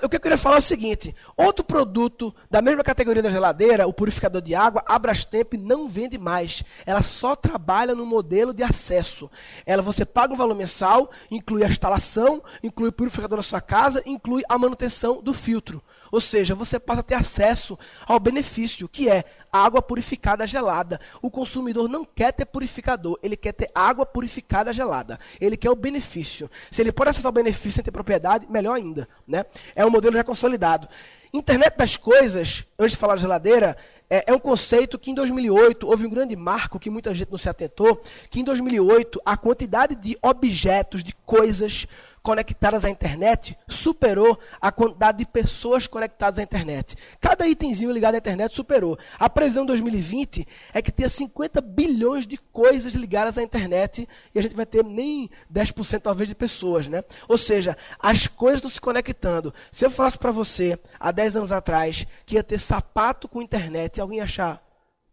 o 0.01 0.09
que 0.09 0.15
eu 0.15 0.19
queria 0.19 0.37
falar 0.37 0.55
é 0.55 0.59
o 0.59 0.61
seguinte, 0.61 1.13
outro 1.35 1.63
produto 1.63 2.33
da 2.49 2.61
mesma 2.61 2.83
categoria 2.83 3.21
da 3.21 3.29
geladeira, 3.29 3.85
o 3.85 3.93
purificador 3.93 4.41
de 4.41 4.55
água, 4.55 4.81
a 4.87 4.97
Brastemp 4.97 5.53
não 5.53 5.89
vende 5.89 6.17
mais. 6.17 6.63
Ela 6.85 7.01
só 7.01 7.35
trabalha 7.35 7.93
no 7.93 8.05
modelo 8.05 8.53
de 8.53 8.63
acesso. 8.63 9.29
Ela 9.65 9.81
você 9.81 10.05
paga 10.05 10.33
um 10.33 10.37
valor 10.37 10.55
mensal, 10.55 11.11
inclui 11.29 11.65
a 11.65 11.67
instalação, 11.67 12.41
inclui 12.63 12.89
o 12.89 12.93
purificador 12.93 13.37
na 13.37 13.43
sua 13.43 13.59
casa, 13.59 14.01
inclui 14.05 14.41
a 14.47 14.57
manutenção 14.57 15.21
do 15.21 15.33
filtro. 15.33 15.83
Ou 16.11 16.19
seja, 16.21 16.55
você 16.55 16.79
passa 16.79 17.01
a 17.01 17.03
ter 17.03 17.15
acesso 17.15 17.77
ao 18.05 18.19
benefício, 18.19 18.87
que 18.87 19.09
é 19.09 19.23
água 19.51 19.81
purificada 19.81 20.45
gelada. 20.45 20.99
O 21.21 21.29
consumidor 21.29 21.87
não 21.87 22.03
quer 22.05 22.31
ter 22.31 22.45
purificador, 22.45 23.17
ele 23.21 23.35
quer 23.35 23.53
ter 23.53 23.69
água 23.73 24.05
purificada 24.05 24.73
gelada. 24.73 25.19
Ele 25.39 25.57
quer 25.57 25.69
o 25.69 25.75
benefício. 25.75 26.49
Se 26.71 26.81
ele 26.81 26.91
pode 26.91 27.11
acessar 27.11 27.29
o 27.29 27.33
benefício 27.33 27.71
sem 27.71 27.83
ter 27.83 27.91
propriedade, 27.91 28.47
melhor 28.49 28.75
ainda. 28.75 29.07
Né? 29.27 29.45
É 29.75 29.85
um 29.85 29.89
modelo 29.89 30.15
já 30.15 30.23
consolidado. 30.23 30.87
Internet 31.31 31.77
das 31.77 31.95
coisas, 31.95 32.65
antes 32.77 32.93
de 32.93 32.97
falar 32.97 33.15
de 33.15 33.21
geladeira, 33.21 33.77
é, 34.09 34.31
é, 34.31 34.33
um 34.33 34.39
conceito 34.39 34.97
que 34.97 35.11
em 35.11 35.13
2008 35.13 35.87
houve 35.87 36.07
um 36.07 36.09
grande 36.09 36.35
marco 36.35 36.79
que 36.79 36.89
muita 36.89 37.13
gente 37.13 37.29
não 37.29 37.37
se 37.37 37.47
atentou, 37.47 38.01
que 38.31 38.39
em 38.39 38.43
2008 38.43 39.21
a 39.23 39.37
quantidade 39.37 39.93
de 39.93 40.17
objetos, 40.23 41.03
de 41.03 41.13
coisas 41.25 41.85
conectadas 42.21 42.85
à 42.85 42.89
internet 42.89 43.57
superou 43.67 44.37
a 44.61 44.71
quantidade 44.71 45.19
de 45.19 45.25
pessoas 45.25 45.87
conectadas 45.87 46.39
à 46.39 46.43
internet. 46.43 46.95
Cada 47.19 47.47
itemzinho 47.47 47.91
ligado 47.91 48.15
à 48.15 48.17
internet 48.17 48.55
superou. 48.55 48.97
A 49.17 49.29
previsão 49.29 49.65
2020 49.65 50.47
é 50.73 50.81
que 50.81 50.91
tenha 50.91 51.09
50 51.09 51.61
bilhões 51.61 52.27
de 52.27 52.37
coisas 52.37 52.93
ligadas 52.93 53.37
à 53.37 53.43
internet 53.43 54.07
e 54.33 54.39
a 54.39 54.41
gente 54.41 54.55
vai 54.55 54.65
ter 54.65 54.83
nem 54.83 55.29
10% 55.53 56.01
talvez 56.01 56.29
de 56.29 56.35
pessoas, 56.35 56.87
né? 56.87 57.03
Ou 57.27 57.37
seja, 57.37 57.77
as 57.99 58.27
coisas 58.27 58.59
estão 58.59 58.69
se 58.69 58.81
conectando. 58.81 59.53
Se 59.71 59.85
eu 59.85 59.91
falasse 59.91 60.17
para 60.17 60.31
você 60.31 60.79
há 60.99 61.11
10 61.11 61.37
anos 61.37 61.51
atrás 61.51 62.05
que 62.25 62.35
ia 62.35 62.43
ter 62.43 62.59
sapato 62.59 63.27
com 63.27 63.41
internet, 63.41 63.99
alguém 63.99 64.21
achar 64.21 64.61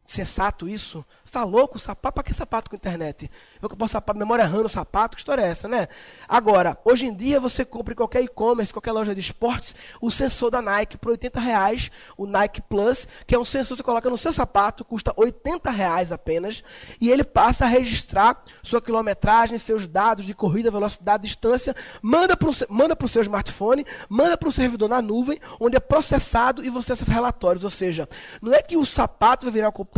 sensato 0.06 0.68
isso? 0.68 1.04
Você 1.24 1.32
tá 1.32 1.44
louco? 1.44 1.78
Sapato? 1.78 2.14
Para 2.14 2.22
que 2.22 2.32
sapato 2.32 2.70
com 2.70 2.76
internet? 2.76 3.30
Eu 3.60 3.68
posso 3.70 3.92
sapato, 3.92 4.18
memória 4.18 4.44
RAM 4.44 4.62
no 4.62 4.68
sapato? 4.68 5.16
Que 5.16 5.20
história 5.20 5.42
é 5.42 5.48
essa, 5.48 5.68
né? 5.68 5.88
Agora, 6.28 6.78
hoje 6.84 7.06
em 7.06 7.14
dia 7.14 7.40
você 7.40 7.64
compra 7.64 7.92
em 7.92 7.96
qualquer 7.96 8.22
e-commerce, 8.22 8.72
qualquer 8.72 8.92
loja 8.92 9.14
de 9.14 9.20
esportes, 9.20 9.74
o 10.00 10.10
sensor 10.10 10.50
da 10.50 10.62
Nike 10.62 10.96
por 10.96 11.10
80 11.10 11.40
reais, 11.40 11.90
o 12.16 12.26
Nike 12.26 12.62
Plus, 12.62 13.08
que 13.26 13.34
é 13.34 13.38
um 13.38 13.44
sensor 13.44 13.76
que 13.76 13.82
você 13.82 13.82
coloca 13.82 14.08
no 14.08 14.16
seu 14.16 14.32
sapato, 14.32 14.84
custa 14.84 15.12
80 15.16 15.70
reais 15.70 16.12
apenas, 16.12 16.62
e 17.00 17.10
ele 17.10 17.24
passa 17.24 17.64
a 17.64 17.68
registrar 17.68 18.44
sua 18.62 18.80
quilometragem, 18.80 19.58
seus 19.58 19.86
dados 19.86 20.24
de 20.24 20.34
corrida, 20.34 20.70
velocidade, 20.70 21.24
distância, 21.24 21.74
manda 22.00 22.36
para 22.36 22.48
o 22.48 22.52
manda 22.68 22.96
seu 23.08 23.22
smartphone, 23.22 23.86
manda 24.08 24.36
para 24.36 24.48
o 24.48 24.52
servidor 24.52 24.88
na 24.88 25.00
nuvem, 25.00 25.40
onde 25.58 25.76
é 25.76 25.80
processado 25.80 26.64
e 26.64 26.70
você 26.70 26.92
acessa 26.92 27.12
relatórios. 27.12 27.64
Ou 27.64 27.70
seja, 27.70 28.08
não 28.40 28.52
é 28.52 28.62
que 28.62 28.76
o 28.76 28.84
sapato 28.84 29.46
vai 29.46 29.52
virar 29.52 29.68
um 29.68 29.72
computador, 29.72 29.95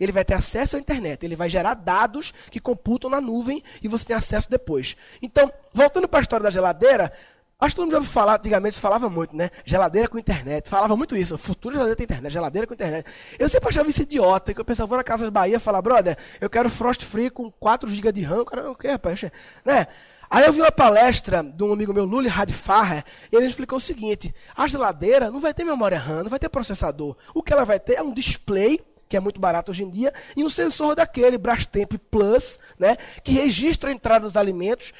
ele 0.00 0.12
vai 0.12 0.24
ter 0.24 0.34
acesso 0.34 0.76
à 0.76 0.78
internet, 0.78 1.24
ele 1.24 1.36
vai 1.36 1.50
gerar 1.50 1.74
dados 1.74 2.32
que 2.50 2.60
computam 2.60 3.10
na 3.10 3.20
nuvem 3.20 3.62
e 3.82 3.88
você 3.88 4.04
tem 4.04 4.16
acesso 4.16 4.48
depois. 4.50 4.96
Então, 5.20 5.52
voltando 5.72 6.08
para 6.08 6.20
a 6.20 6.22
história 6.22 6.44
da 6.44 6.50
geladeira, 6.50 7.12
acho 7.60 7.74
que 7.74 7.76
todo 7.76 7.84
mundo 7.84 7.92
já 7.92 7.98
ouviu 7.98 8.12
falar, 8.12 8.36
antigamente 8.36 8.80
falava 8.80 9.08
muito, 9.08 9.36
né? 9.36 9.50
Geladeira 9.64 10.08
com 10.08 10.18
internet. 10.18 10.68
Falava 10.68 10.96
muito 10.96 11.16
isso. 11.16 11.36
Futuro 11.38 11.74
geladeira 11.74 11.96
tem 11.96 12.04
internet, 12.04 12.32
geladeira 12.32 12.66
com 12.66 12.74
internet. 12.74 13.06
Eu 13.38 13.48
sempre 13.48 13.68
achava 13.68 13.88
isso 13.88 14.02
idiota, 14.02 14.52
que 14.52 14.60
eu 14.60 14.64
pensava, 14.64 14.86
vou 14.86 14.98
na 14.98 15.04
Casa 15.04 15.30
Bahia 15.30 15.58
falar, 15.60 15.82
brother, 15.82 16.16
eu 16.40 16.50
quero 16.50 16.68
Frost 16.70 17.04
Free 17.04 17.30
com 17.30 17.50
4 17.50 17.88
GB 17.88 18.12
de 18.12 18.22
RAM. 18.22 18.42
O 18.42 18.44
cara, 18.44 18.70
o 18.70 18.74
que, 18.74 18.88
rapaz? 18.88 19.22
Né? 19.64 19.86
Aí 20.30 20.44
eu 20.46 20.52
vi 20.52 20.60
uma 20.60 20.72
palestra 20.72 21.42
de 21.42 21.62
um 21.62 21.72
amigo 21.72 21.92
meu, 21.92 22.04
Luli 22.04 22.28
Radfarer, 22.28 23.04
e 23.30 23.36
ele 23.36 23.46
explicou 23.46 23.78
o 23.78 23.80
seguinte: 23.80 24.34
a 24.56 24.66
geladeira 24.66 25.30
não 25.30 25.40
vai 25.40 25.54
ter 25.54 25.64
memória 25.64 25.98
RAM, 25.98 26.24
não 26.24 26.30
vai 26.30 26.38
ter 26.38 26.48
processador. 26.48 27.16
O 27.34 27.42
que 27.42 27.52
ela 27.52 27.64
vai 27.64 27.78
ter 27.78 27.94
é 27.94 28.02
um 28.02 28.12
display 28.12 28.80
que 29.08 29.16
é 29.16 29.20
muito 29.20 29.40
barato 29.40 29.70
hoje 29.70 29.84
em 29.84 29.90
dia, 29.90 30.12
e 30.36 30.44
um 30.44 30.50
sensor 30.50 30.94
daquele, 30.94 31.38
Brastemp 31.38 31.92
Plus, 32.10 32.58
né, 32.78 32.96
que 33.22 33.32
registra 33.32 33.90
a 33.90 33.92
entrada 33.92 34.26
dos 34.26 34.36
alimentos. 34.36 34.92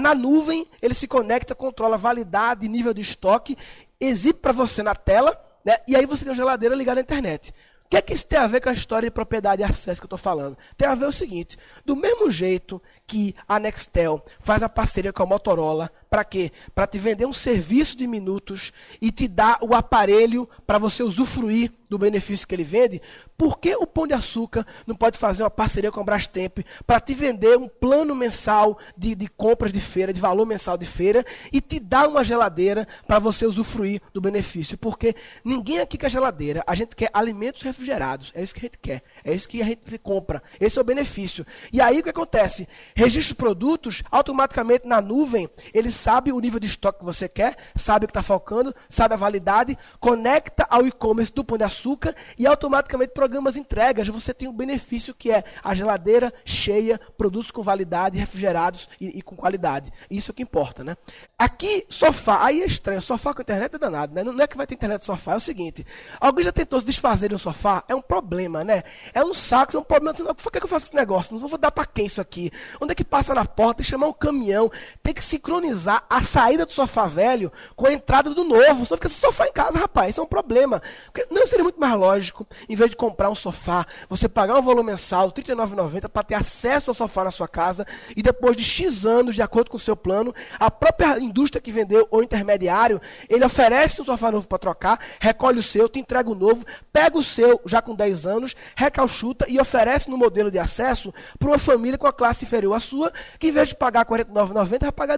Na 0.00 0.14
nuvem, 0.14 0.66
ele 0.80 0.94
se 0.94 1.06
conecta, 1.06 1.54
controla 1.54 1.98
validade, 1.98 2.68
nível 2.68 2.94
de 2.94 3.00
estoque, 3.00 3.56
exibe 4.00 4.38
para 4.38 4.52
você 4.52 4.82
na 4.82 4.94
tela, 4.94 5.38
né, 5.64 5.76
e 5.86 5.94
aí 5.94 6.06
você 6.06 6.24
tem 6.24 6.30
uma 6.30 6.36
geladeira 6.36 6.74
ligada 6.74 7.00
à 7.00 7.02
internet. 7.02 7.52
O 7.84 7.88
que 7.92 7.96
é 7.98 8.00
que 8.00 8.14
isso 8.14 8.26
tem 8.26 8.38
a 8.38 8.46
ver 8.46 8.62
com 8.62 8.70
a 8.70 8.72
história 8.72 9.06
de 9.06 9.12
propriedade 9.12 9.60
e 9.60 9.64
acesso 9.64 10.00
que 10.00 10.04
eu 10.04 10.06
estou 10.06 10.18
falando? 10.18 10.56
Tem 10.78 10.88
a 10.88 10.94
ver 10.94 11.04
o 11.04 11.12
seguinte: 11.12 11.58
do 11.84 11.94
mesmo 11.94 12.30
jeito 12.30 12.80
que 13.06 13.36
a 13.46 13.58
Nextel 13.58 14.24
faz 14.40 14.62
a 14.62 14.68
parceria 14.68 15.12
com 15.12 15.22
a 15.22 15.26
Motorola 15.26 15.90
para 16.12 16.24
quê? 16.24 16.52
Para 16.74 16.86
te 16.86 16.98
vender 16.98 17.24
um 17.24 17.32
serviço 17.32 17.96
de 17.96 18.06
minutos 18.06 18.70
e 19.00 19.10
te 19.10 19.26
dar 19.26 19.56
o 19.62 19.74
aparelho 19.74 20.46
para 20.66 20.76
você 20.76 21.02
usufruir 21.02 21.72
do 21.88 21.98
benefício 21.98 22.46
que 22.46 22.54
ele 22.54 22.64
vende. 22.64 23.00
Por 23.36 23.58
que 23.58 23.74
o 23.76 23.86
Pão 23.86 24.06
de 24.06 24.14
Açúcar 24.14 24.66
não 24.86 24.94
pode 24.94 25.18
fazer 25.18 25.42
uma 25.42 25.50
parceria 25.50 25.90
com 25.90 26.00
a 26.00 26.04
Brastemp 26.04 26.60
para 26.86 27.00
te 27.00 27.12
vender 27.12 27.58
um 27.58 27.68
plano 27.68 28.14
mensal 28.14 28.78
de, 28.96 29.14
de 29.14 29.26
compras 29.26 29.72
de 29.72 29.80
feira, 29.80 30.12
de 30.12 30.20
valor 30.20 30.46
mensal 30.46 30.78
de 30.78 30.86
feira, 30.86 31.24
e 31.52 31.60
te 31.60 31.80
dar 31.80 32.08
uma 32.08 32.22
geladeira 32.22 32.86
para 33.06 33.18
você 33.18 33.46
usufruir 33.46 34.00
do 34.12 34.20
benefício? 34.20 34.78
Porque 34.78 35.14
ninguém 35.44 35.80
aqui 35.80 35.98
quer 35.98 36.10
geladeira, 36.10 36.62
a 36.66 36.74
gente 36.74 36.94
quer 36.94 37.10
alimentos 37.12 37.62
refrigerados. 37.62 38.32
É 38.34 38.42
isso 38.42 38.54
que 38.54 38.60
a 38.60 38.64
gente 38.64 38.78
quer, 38.78 39.02
é 39.24 39.34
isso 39.34 39.48
que 39.48 39.60
a 39.60 39.66
gente 39.66 39.98
compra. 39.98 40.42
Esse 40.60 40.78
é 40.78 40.80
o 40.80 40.84
benefício. 40.84 41.44
E 41.72 41.80
aí 41.80 42.00
o 42.00 42.02
que 42.02 42.10
acontece? 42.10 42.68
Registra 42.94 43.34
produtos, 43.34 44.02
automaticamente 44.10 44.86
na 44.86 45.00
nuvem, 45.00 45.48
eles 45.74 45.94
sabe 46.02 46.32
o 46.32 46.40
nível 46.40 46.58
de 46.58 46.66
estoque 46.66 46.98
que 46.98 47.04
você 47.04 47.28
quer, 47.28 47.56
sabe 47.76 48.04
o 48.04 48.08
que 48.08 48.10
está 48.10 48.24
faltando, 48.24 48.74
sabe 48.88 49.14
a 49.14 49.16
validade, 49.16 49.78
conecta 50.00 50.66
ao 50.68 50.84
e-commerce 50.84 51.32
do 51.32 51.44
Pão 51.44 51.56
de 51.56 51.62
Açúcar 51.62 52.14
e 52.36 52.44
automaticamente 52.44 53.12
programa 53.12 53.48
as 53.48 53.56
entregas. 53.56 54.08
Você 54.08 54.34
tem 54.34 54.48
um 54.48 54.52
benefício 54.52 55.14
que 55.14 55.30
é 55.30 55.44
a 55.62 55.74
geladeira 55.74 56.34
cheia, 56.44 57.00
produtos 57.16 57.52
com 57.52 57.62
validade, 57.62 58.18
refrigerados 58.18 58.88
e, 59.00 59.18
e, 59.18 59.22
com 59.22 59.36
qualidade. 59.36 59.92
Isso 60.10 60.30
é 60.30 60.32
o 60.32 60.34
que 60.34 60.42
importa, 60.42 60.82
né? 60.82 60.96
Aqui, 61.38 61.86
sofá. 61.88 62.44
Aí 62.44 62.62
é 62.62 62.66
estranho. 62.66 63.00
Sofá 63.00 63.32
com 63.32 63.42
internet 63.42 63.74
é 63.74 63.78
danado, 63.78 64.12
né? 64.12 64.24
Não 64.24 64.42
é 64.42 64.46
que 64.46 64.56
vai 64.56 64.66
ter 64.66 64.74
internet 64.74 65.04
sofá. 65.04 65.34
É 65.34 65.36
o 65.36 65.40
seguinte. 65.40 65.86
Alguém 66.20 66.44
já 66.44 66.52
tentou 66.52 66.80
se 66.80 66.86
desfazer 66.86 67.28
de 67.28 67.34
um 67.36 67.38
sofá? 67.38 67.84
É 67.88 67.94
um 67.94 68.02
problema, 68.02 68.64
né? 68.64 68.82
É 69.14 69.24
um 69.24 69.32
saco, 69.32 69.76
é 69.76 69.80
um 69.80 69.84
problema. 69.84 70.34
Por 70.34 70.50
que 70.50 70.58
eu 70.58 70.68
faço 70.68 70.86
esse 70.86 70.96
negócio? 70.96 71.38
Não 71.38 71.48
vou 71.48 71.58
dar 71.58 71.70
para 71.70 71.86
quem 71.86 72.06
isso 72.06 72.20
aqui? 72.20 72.50
Onde 72.80 72.92
é 72.92 72.94
que 72.94 73.04
passa 73.04 73.34
na 73.34 73.44
porta? 73.44 73.76
Tem 73.76 73.84
que 73.84 73.90
chamar 73.90 74.08
um 74.08 74.12
caminhão. 74.12 74.70
Tem 75.02 75.14
que 75.14 75.22
sincronizar 75.22 75.91
a 76.08 76.22
saída 76.22 76.64
do 76.64 76.72
sofá 76.72 77.06
velho 77.06 77.52
com 77.74 77.86
a 77.86 77.92
entrada 77.92 78.32
do 78.34 78.44
novo. 78.44 78.86
Só 78.86 78.96
fica 78.96 79.08
esse 79.08 79.20
sofá 79.20 79.46
em 79.46 79.52
casa, 79.52 79.78
rapaz. 79.78 80.10
Isso 80.10 80.20
é 80.20 80.24
um 80.24 80.26
problema. 80.26 80.80
Porque 81.12 81.26
não 81.32 81.46
seria 81.46 81.62
muito 81.62 81.80
mais 81.80 81.94
lógico, 81.94 82.46
em 82.68 82.76
vez 82.76 82.90
de 82.90 82.96
comprar 82.96 83.30
um 83.30 83.34
sofá, 83.34 83.86
você 84.08 84.28
pagar 84.28 84.58
um 84.58 84.62
valor 84.62 84.82
mensal, 84.82 85.26
R$ 85.26 85.42
39,90, 85.42 86.08
para 86.08 86.22
ter 86.22 86.34
acesso 86.34 86.90
ao 86.90 86.94
sofá 86.94 87.24
na 87.24 87.30
sua 87.30 87.48
casa 87.48 87.86
e 88.16 88.22
depois 88.22 88.56
de 88.56 88.62
X 88.62 89.04
anos, 89.04 89.34
de 89.34 89.42
acordo 89.42 89.70
com 89.70 89.76
o 89.76 89.80
seu 89.80 89.96
plano, 89.96 90.34
a 90.58 90.70
própria 90.70 91.18
indústria 91.18 91.60
que 91.60 91.72
vendeu 91.72 92.06
ou 92.10 92.22
intermediário, 92.22 93.00
ele 93.28 93.44
oferece 93.44 94.00
um 94.00 94.04
sofá 94.04 94.30
novo 94.30 94.46
para 94.46 94.58
trocar, 94.58 95.00
recolhe 95.20 95.58
o 95.58 95.62
seu, 95.62 95.88
te 95.88 95.98
entrega 95.98 96.30
o 96.30 96.34
novo, 96.34 96.64
pega 96.92 97.18
o 97.18 97.22
seu 97.22 97.60
já 97.64 97.82
com 97.82 97.94
10 97.94 98.26
anos, 98.26 98.54
recalchuta 98.76 99.46
e 99.48 99.60
oferece 99.60 100.10
no 100.10 100.16
modelo 100.16 100.50
de 100.50 100.58
acesso 100.58 101.12
para 101.38 101.48
uma 101.48 101.58
família 101.58 101.98
com 101.98 102.06
a 102.06 102.12
classe 102.12 102.44
inferior 102.44 102.74
à 102.74 102.80
sua, 102.80 103.12
que 103.38 103.48
em 103.48 103.52
vez 103.52 103.68
de 103.68 103.74
pagar 103.74 104.06
R$ 104.08 104.24
49,90, 104.24 104.80
vai 104.80 104.92
pagar 104.92 105.16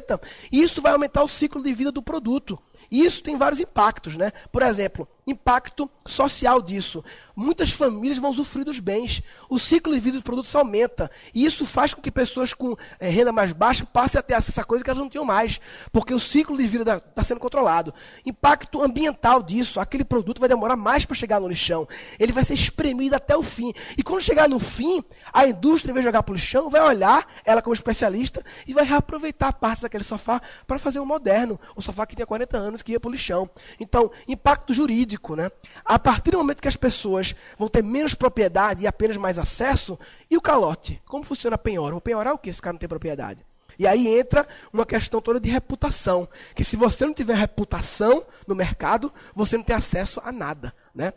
R$19,90. 0.00 0.22
Isso 0.50 0.82
vai 0.82 0.92
aumentar 0.92 1.22
o 1.22 1.28
ciclo 1.28 1.62
de 1.62 1.72
vida 1.72 1.92
do 1.92 2.02
produto. 2.02 2.58
E 2.90 3.04
isso 3.04 3.22
tem 3.22 3.36
vários 3.36 3.60
impactos, 3.60 4.16
né? 4.16 4.32
Por 4.50 4.62
exemplo, 4.62 5.06
impacto 5.26 5.90
social 6.06 6.60
disso. 6.60 7.04
Muitas 7.34 7.70
famílias 7.70 8.18
vão 8.18 8.30
usufruir 8.30 8.64
dos 8.64 8.80
bens. 8.80 9.22
O 9.48 9.58
ciclo 9.58 9.94
de 9.94 10.00
vida 10.00 10.14
dos 10.14 10.22
produtos 10.22 10.54
aumenta. 10.54 11.10
E 11.34 11.44
isso 11.44 11.64
faz 11.64 11.94
com 11.94 12.02
que 12.02 12.10
pessoas 12.10 12.52
com 12.52 12.76
é, 12.98 13.08
renda 13.08 13.32
mais 13.32 13.52
baixa 13.52 13.86
passem 13.86 14.18
a 14.18 14.22
ter 14.22 14.34
acesso 14.34 14.60
a 14.60 14.64
coisa 14.64 14.84
que 14.84 14.90
elas 14.90 15.00
não 15.00 15.08
tinham 15.08 15.24
mais. 15.24 15.60
Porque 15.92 16.12
o 16.12 16.20
ciclo 16.20 16.56
de 16.56 16.66
vida 16.66 17.02
está 17.08 17.24
sendo 17.24 17.40
controlado. 17.40 17.94
Impacto 18.26 18.82
ambiental 18.82 19.42
disso. 19.42 19.80
Aquele 19.80 20.04
produto 20.04 20.40
vai 20.40 20.48
demorar 20.48 20.76
mais 20.76 21.04
para 21.04 21.16
chegar 21.16 21.40
no 21.40 21.48
lixão. 21.48 21.88
Ele 22.18 22.32
vai 22.32 22.44
ser 22.44 22.54
espremido 22.54 23.16
até 23.16 23.36
o 23.36 23.42
fim. 23.42 23.72
E 23.96 24.02
quando 24.02 24.20
chegar 24.20 24.48
no 24.48 24.58
fim, 24.58 25.02
a 25.32 25.46
indústria, 25.46 25.92
em 25.92 25.94
vez 25.94 26.04
de 26.04 26.08
jogar 26.08 26.22
para 26.22 26.32
o 26.32 26.36
lixão, 26.36 26.68
vai 26.68 26.82
olhar 26.82 27.26
ela 27.44 27.62
como 27.62 27.74
especialista 27.74 28.44
e 28.66 28.74
vai 28.74 28.84
reaproveitar 28.84 29.52
partes 29.52 29.82
daquele 29.82 30.04
sofá 30.04 30.42
para 30.66 30.78
fazer 30.78 31.00
um 31.00 31.06
moderno. 31.06 31.58
Um 31.76 31.80
sofá 31.80 32.06
que 32.06 32.14
tinha 32.14 32.26
40 32.26 32.56
anos 32.56 32.82
que 32.82 32.92
ia 32.92 33.00
para 33.00 33.08
o 33.08 33.12
lixão. 33.12 33.48
Então, 33.78 34.10
impacto 34.28 34.74
jurídico. 34.74 35.09
Né? 35.36 35.50
A 35.84 35.98
partir 35.98 36.30
do 36.30 36.38
momento 36.38 36.60
que 36.60 36.68
as 36.68 36.76
pessoas 36.76 37.34
vão 37.58 37.68
ter 37.68 37.82
menos 37.82 38.14
propriedade 38.14 38.82
e 38.82 38.86
apenas 38.86 39.16
mais 39.16 39.38
acesso. 39.38 39.98
E 40.30 40.36
o 40.36 40.40
calote? 40.40 41.00
Como 41.06 41.24
funciona 41.24 41.56
a 41.56 41.58
penhora? 41.58 41.96
O 41.96 42.00
penhorar 42.00 42.32
é 42.32 42.34
o 42.34 42.38
que? 42.38 42.50
Esse 42.50 42.62
cara 42.62 42.72
não 42.72 42.78
tem 42.78 42.88
propriedade. 42.88 43.44
E 43.78 43.86
aí 43.86 44.08
entra 44.08 44.46
uma 44.72 44.84
questão 44.84 45.22
toda 45.22 45.40
de 45.40 45.48
reputação. 45.48 46.28
Que 46.54 46.62
se 46.62 46.76
você 46.76 47.06
não 47.06 47.14
tiver 47.14 47.34
reputação 47.34 48.24
no 48.46 48.54
mercado, 48.54 49.12
você 49.34 49.56
não 49.56 49.64
tem 49.64 49.74
acesso 49.74 50.20
a 50.22 50.30
nada. 50.30 50.74
Né? 50.94 51.12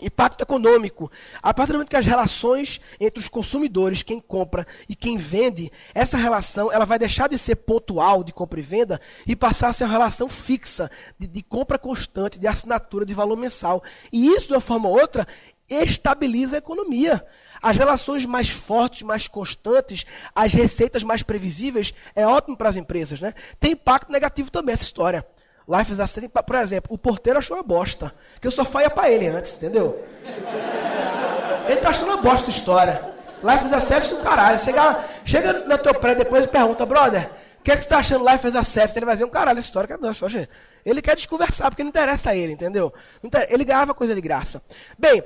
Impacto 0.00 0.42
econômico. 0.42 1.10
A 1.40 1.54
partir 1.54 1.72
do 1.72 1.74
momento 1.76 1.90
que 1.90 1.96
as 1.96 2.04
relações 2.04 2.80
entre 2.98 3.20
os 3.20 3.28
consumidores, 3.28 4.02
quem 4.02 4.18
compra 4.18 4.66
e 4.88 4.96
quem 4.96 5.16
vende, 5.16 5.70
essa 5.94 6.16
relação 6.16 6.72
ela 6.72 6.84
vai 6.84 6.98
deixar 6.98 7.28
de 7.28 7.38
ser 7.38 7.56
pontual 7.56 8.24
de 8.24 8.32
compra 8.32 8.58
e 8.58 8.62
venda 8.62 9.00
e 9.24 9.36
passar 9.36 9.68
a 9.68 9.72
ser 9.72 9.84
uma 9.84 9.92
relação 9.92 10.28
fixa, 10.28 10.90
de, 11.18 11.28
de 11.28 11.42
compra 11.42 11.78
constante, 11.78 12.40
de 12.40 12.46
assinatura 12.48 13.06
de 13.06 13.14
valor 13.14 13.36
mensal. 13.36 13.84
E 14.12 14.26
isso, 14.28 14.48
de 14.48 14.54
uma 14.54 14.60
forma 14.60 14.88
ou 14.88 14.98
outra, 14.98 15.28
estabiliza 15.68 16.56
a 16.56 16.58
economia. 16.58 17.24
As 17.62 17.76
relações 17.76 18.26
mais 18.26 18.50
fortes, 18.50 19.02
mais 19.02 19.26
constantes, 19.26 20.04
as 20.34 20.52
receitas 20.52 21.02
mais 21.02 21.22
previsíveis, 21.22 21.94
é 22.14 22.26
ótimo 22.26 22.56
para 22.56 22.68
as 22.68 22.76
empresas. 22.76 23.20
Né? 23.20 23.32
Tem 23.58 23.72
impacto 23.72 24.12
negativo 24.12 24.50
também 24.50 24.74
essa 24.74 24.84
história. 24.84 25.24
Life 25.68 25.92
as 25.92 26.00
a 26.00 26.06
Service, 26.06 26.30
por 26.30 26.56
exemplo, 26.56 26.94
o 26.94 26.98
porteiro 26.98 27.38
achou 27.38 27.56
uma 27.56 27.62
bosta. 27.62 28.12
Que 28.40 28.48
o 28.48 28.50
sofá 28.50 28.82
ia 28.82 28.90
para 28.90 29.10
ele 29.10 29.28
antes, 29.28 29.54
entendeu? 29.54 30.04
Ele 31.66 31.80
tá 31.80 31.88
achando 31.88 32.08
uma 32.08 32.18
bosta 32.18 32.50
essa 32.50 32.50
história. 32.50 33.14
Life 33.42 33.64
as 33.64 33.72
a 33.72 33.80
Service 33.80 34.14
do 34.14 34.20
caralho. 34.20 34.58
Chega, 34.58 35.04
chega 35.24 35.52
no 35.52 35.78
teu 35.78 35.94
prédio 35.94 36.24
depois 36.24 36.44
e 36.44 36.48
pergunta, 36.48 36.84
brother, 36.84 37.30
o 37.60 37.62
que, 37.64 37.72
é 37.72 37.76
que 37.76 37.82
você 37.82 37.86
está 37.86 37.98
achando 37.98 38.30
Life 38.30 38.46
as 38.46 38.54
a 38.54 38.62
Service? 38.62 38.98
Ele 38.98 39.06
vai 39.06 39.14
dizer 39.14 39.24
um 39.24 39.30
caralho, 39.30 39.58
essa 39.58 39.66
história 39.66 39.88
que 39.88 40.02
não, 40.02 40.12
Ele 40.84 41.00
quer 41.00 41.16
desconversar, 41.16 41.70
porque 41.70 41.82
não 41.82 41.88
interessa 41.88 42.30
a 42.30 42.36
ele, 42.36 42.52
entendeu? 42.52 42.92
Ele 43.48 43.64
ganhava 43.64 43.94
coisa 43.94 44.14
de 44.14 44.20
graça. 44.20 44.62
Bem, 44.98 45.22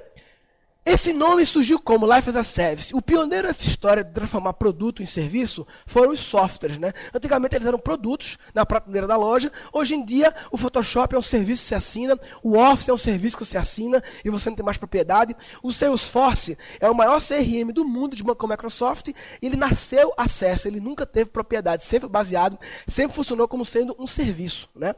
esse 0.88 1.12
nome 1.12 1.44
surgiu 1.44 1.78
como 1.78 2.10
Life 2.10 2.30
as 2.30 2.36
a 2.36 2.42
Service. 2.42 2.94
O 2.94 3.02
pioneiro 3.02 3.46
nessa 3.46 3.66
história 3.66 4.02
de 4.02 4.10
transformar 4.10 4.54
produto 4.54 5.02
em 5.02 5.06
serviço 5.06 5.66
foram 5.86 6.12
os 6.12 6.20
softwares. 6.20 6.78
Né? 6.78 6.94
Antigamente 7.12 7.54
eles 7.54 7.66
eram 7.66 7.78
produtos 7.78 8.38
na 8.54 8.64
prateleira 8.64 9.06
da 9.06 9.14
loja. 9.14 9.52
Hoje 9.70 9.94
em 9.94 10.02
dia, 10.02 10.34
o 10.50 10.56
Photoshop 10.56 11.14
é 11.14 11.18
um 11.18 11.22
serviço 11.22 11.62
que 11.62 11.68
você 11.68 11.74
assina, 11.74 12.18
o 12.42 12.56
Office 12.56 12.88
é 12.88 12.92
um 12.92 12.98
serviço 12.98 13.36
que 13.36 13.44
você 13.44 13.58
assina 13.58 14.02
e 14.24 14.30
você 14.30 14.48
não 14.48 14.56
tem 14.56 14.64
mais 14.64 14.78
propriedade. 14.78 15.36
O 15.62 15.70
Salesforce 15.72 16.56
é 16.80 16.88
o 16.88 16.94
maior 16.94 17.20
CRM 17.20 17.70
do 17.70 17.84
mundo 17.84 18.16
de 18.16 18.24
banco 18.24 18.48
Microsoft 18.48 19.08
e 19.08 19.14
ele 19.42 19.56
nasceu 19.56 20.14
acesso, 20.16 20.68
ele 20.68 20.80
nunca 20.80 21.04
teve 21.04 21.28
propriedade, 21.28 21.84
sempre 21.84 22.08
baseado, 22.08 22.58
sempre 22.86 23.14
funcionou 23.14 23.46
como 23.46 23.62
sendo 23.62 23.94
um 23.98 24.06
serviço. 24.06 24.70
Né? 24.74 24.94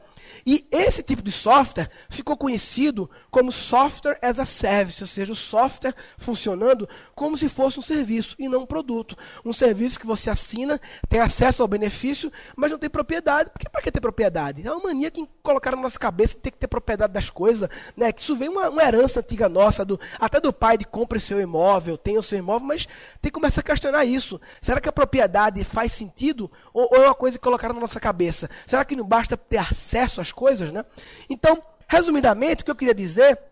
E 0.46 0.64
esse 0.70 1.02
tipo 1.02 1.20
de 1.20 1.32
software 1.32 1.90
ficou 2.08 2.36
conhecido 2.36 3.10
como 3.28 3.50
software 3.50 4.18
as 4.22 4.38
a 4.38 4.46
service, 4.46 5.02
ou 5.02 5.08
seja, 5.08 5.32
o 5.32 5.36
software 5.36 5.79
funcionando 6.18 6.88
como 7.14 7.36
se 7.36 7.48
fosse 7.48 7.78
um 7.78 7.82
serviço 7.82 8.34
e 8.38 8.48
não 8.48 8.62
um 8.62 8.66
produto. 8.66 9.16
Um 9.44 9.52
serviço 9.52 9.98
que 9.98 10.06
você 10.06 10.30
assina, 10.30 10.80
tem 11.08 11.20
acesso 11.20 11.62
ao 11.62 11.68
benefício, 11.68 12.30
mas 12.56 12.70
não 12.70 12.78
tem 12.78 12.90
propriedade. 12.90 13.50
Por 13.50 13.58
que 13.58 13.68
para 13.68 13.82
que 13.82 13.90
ter 13.90 14.00
propriedade? 14.00 14.66
É 14.66 14.70
uma 14.72 14.84
mania 14.84 15.10
que 15.10 15.28
colocaram 15.42 15.76
na 15.76 15.84
nossa 15.84 15.98
cabeça 15.98 16.34
de 16.34 16.40
ter 16.40 16.50
que 16.50 16.58
ter 16.58 16.68
propriedade 16.68 17.12
das 17.12 17.30
coisas, 17.30 17.68
né? 17.96 18.12
Que 18.12 18.20
isso 18.20 18.36
vem 18.36 18.48
uma, 18.48 18.68
uma 18.68 18.82
herança 18.82 19.20
antiga 19.20 19.48
nossa, 19.48 19.84
do, 19.84 19.98
até 20.18 20.40
do 20.40 20.52
pai 20.52 20.76
de 20.76 20.84
compre 20.84 21.20
seu 21.20 21.40
imóvel, 21.40 21.96
tenha 21.96 22.20
o 22.20 22.22
seu 22.22 22.38
imóvel, 22.38 22.66
mas 22.66 22.86
tem 23.20 23.30
que 23.30 23.32
começar 23.32 23.60
a 23.60 23.64
questionar 23.64 24.04
isso. 24.04 24.40
Será 24.60 24.80
que 24.80 24.88
a 24.88 24.92
propriedade 24.92 25.62
faz 25.64 25.92
sentido 25.92 26.50
ou, 26.72 26.88
ou 26.90 27.02
é 27.02 27.06
uma 27.06 27.14
coisa 27.14 27.38
que 27.38 27.44
colocaram 27.44 27.74
na 27.74 27.80
nossa 27.80 28.00
cabeça? 28.00 28.48
Será 28.66 28.84
que 28.84 28.96
não 28.96 29.04
basta 29.04 29.36
ter 29.36 29.58
acesso 29.58 30.20
às 30.20 30.32
coisas, 30.32 30.72
né? 30.72 30.84
Então, 31.28 31.62
resumidamente, 31.86 32.62
o 32.62 32.64
que 32.64 32.70
eu 32.70 32.76
queria 32.76 32.94
dizer 32.94 33.49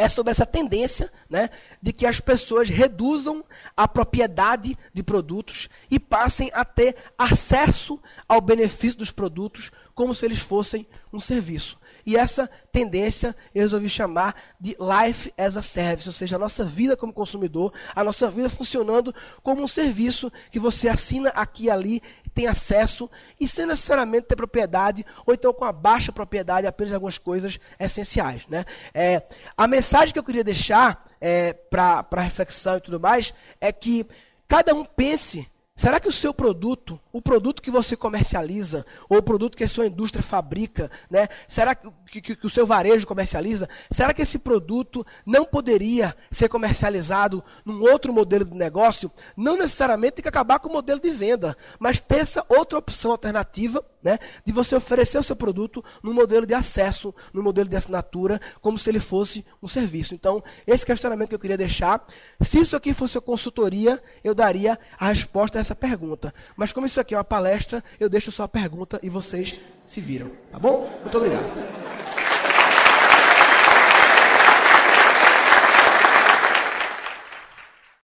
é 0.00 0.08
sobre 0.08 0.30
essa 0.30 0.46
tendência 0.46 1.12
né, 1.28 1.50
de 1.82 1.92
que 1.92 2.06
as 2.06 2.20
pessoas 2.20 2.70
reduzam 2.70 3.44
a 3.76 3.86
propriedade 3.86 4.74
de 4.94 5.02
produtos 5.02 5.68
e 5.90 6.00
passem 6.00 6.50
a 6.54 6.64
ter 6.64 6.96
acesso 7.18 8.00
ao 8.26 8.40
benefício 8.40 8.98
dos 8.98 9.10
produtos 9.10 9.70
como 9.94 10.14
se 10.14 10.24
eles 10.24 10.38
fossem 10.38 10.86
um 11.12 11.20
serviço. 11.20 11.78
E 12.10 12.16
essa 12.16 12.50
tendência 12.72 13.36
eu 13.54 13.62
resolvi 13.62 13.88
chamar 13.88 14.34
de 14.58 14.76
Life 14.80 15.32
as 15.38 15.56
a 15.56 15.62
Service, 15.62 16.08
ou 16.08 16.12
seja, 16.12 16.34
a 16.34 16.38
nossa 16.40 16.64
vida 16.64 16.96
como 16.96 17.12
consumidor, 17.12 17.72
a 17.94 18.02
nossa 18.02 18.28
vida 18.28 18.50
funcionando 18.50 19.14
como 19.44 19.62
um 19.62 19.68
serviço 19.68 20.28
que 20.50 20.58
você 20.58 20.88
assina 20.88 21.28
aqui 21.28 21.66
e 21.66 21.70
ali 21.70 22.02
tem 22.34 22.48
acesso 22.48 23.08
e 23.38 23.46
sem 23.46 23.64
necessariamente 23.64 24.26
ter 24.26 24.34
propriedade, 24.34 25.06
ou 25.24 25.32
então 25.32 25.52
com 25.52 25.64
a 25.64 25.70
baixa 25.70 26.10
propriedade 26.10 26.66
apenas 26.66 26.88
de 26.88 26.94
algumas 26.96 27.16
coisas 27.16 27.60
essenciais. 27.78 28.44
Né? 28.48 28.64
É, 28.92 29.22
a 29.56 29.68
mensagem 29.68 30.12
que 30.12 30.18
eu 30.18 30.24
queria 30.24 30.42
deixar 30.42 31.06
é, 31.20 31.52
para 31.52 32.22
reflexão 32.22 32.78
e 32.78 32.80
tudo 32.80 32.98
mais 32.98 33.32
é 33.60 33.70
que 33.70 34.04
cada 34.48 34.74
um 34.74 34.84
pense 34.84 35.48
Será 35.80 35.98
que 35.98 36.08
o 36.10 36.12
seu 36.12 36.34
produto, 36.34 37.00
o 37.10 37.22
produto 37.22 37.62
que 37.62 37.70
você 37.70 37.96
comercializa, 37.96 38.84
ou 39.08 39.16
o 39.16 39.22
produto 39.22 39.56
que 39.56 39.64
a 39.64 39.68
sua 39.68 39.86
indústria 39.86 40.22
fabrica, 40.22 40.90
né? 41.10 41.26
será 41.48 41.74
que, 41.74 42.20
que, 42.20 42.36
que, 42.36 42.46
o 42.46 42.50
seu 42.50 42.66
varejo 42.66 43.06
comercializa, 43.06 43.66
será 43.90 44.12
que 44.12 44.20
esse 44.20 44.38
produto 44.38 45.06
não 45.24 45.42
poderia 45.42 46.14
ser 46.30 46.50
comercializado 46.50 47.42
num 47.64 47.80
outro 47.80 48.12
modelo 48.12 48.44
de 48.44 48.54
negócio? 48.54 49.10
Não 49.34 49.56
necessariamente 49.56 50.16
tem 50.16 50.22
que 50.24 50.28
acabar 50.28 50.58
com 50.58 50.68
o 50.68 50.72
modelo 50.72 51.00
de 51.00 51.10
venda, 51.12 51.56
mas 51.78 51.98
ter 51.98 52.18
essa 52.18 52.44
outra 52.50 52.78
opção 52.78 53.12
alternativa 53.12 53.82
né, 54.02 54.18
de 54.44 54.52
você 54.52 54.74
oferecer 54.74 55.18
o 55.18 55.22
seu 55.22 55.36
produto 55.36 55.84
no 56.02 56.12
modelo 56.12 56.46
de 56.46 56.54
acesso, 56.54 57.14
no 57.32 57.42
modelo 57.42 57.68
de 57.68 57.76
assinatura, 57.76 58.40
como 58.60 58.78
se 58.78 58.90
ele 58.90 59.00
fosse 59.00 59.44
um 59.62 59.68
serviço. 59.68 60.14
Então, 60.14 60.42
esse 60.66 60.84
questionamento 60.84 61.28
que 61.28 61.34
eu 61.34 61.38
queria 61.38 61.56
deixar. 61.56 62.04
Se 62.40 62.58
isso 62.58 62.76
aqui 62.76 62.92
fosse 62.92 63.20
consultoria, 63.20 64.02
eu 64.24 64.34
daria 64.34 64.78
a 64.98 65.08
resposta 65.08 65.58
a 65.58 65.60
essa 65.60 65.74
pergunta. 65.74 66.32
Mas 66.56 66.72
como 66.72 66.86
isso 66.86 67.00
aqui 67.00 67.14
é 67.14 67.18
uma 67.18 67.24
palestra, 67.24 67.82
eu 67.98 68.08
deixo 68.08 68.32
só 68.32 68.44
a 68.44 68.48
pergunta 68.48 68.98
e 69.02 69.08
vocês 69.08 69.60
se 69.84 70.00
viram. 70.00 70.30
Tá 70.50 70.58
bom? 70.58 70.90
Muito 71.02 71.16
obrigado. 71.16 72.09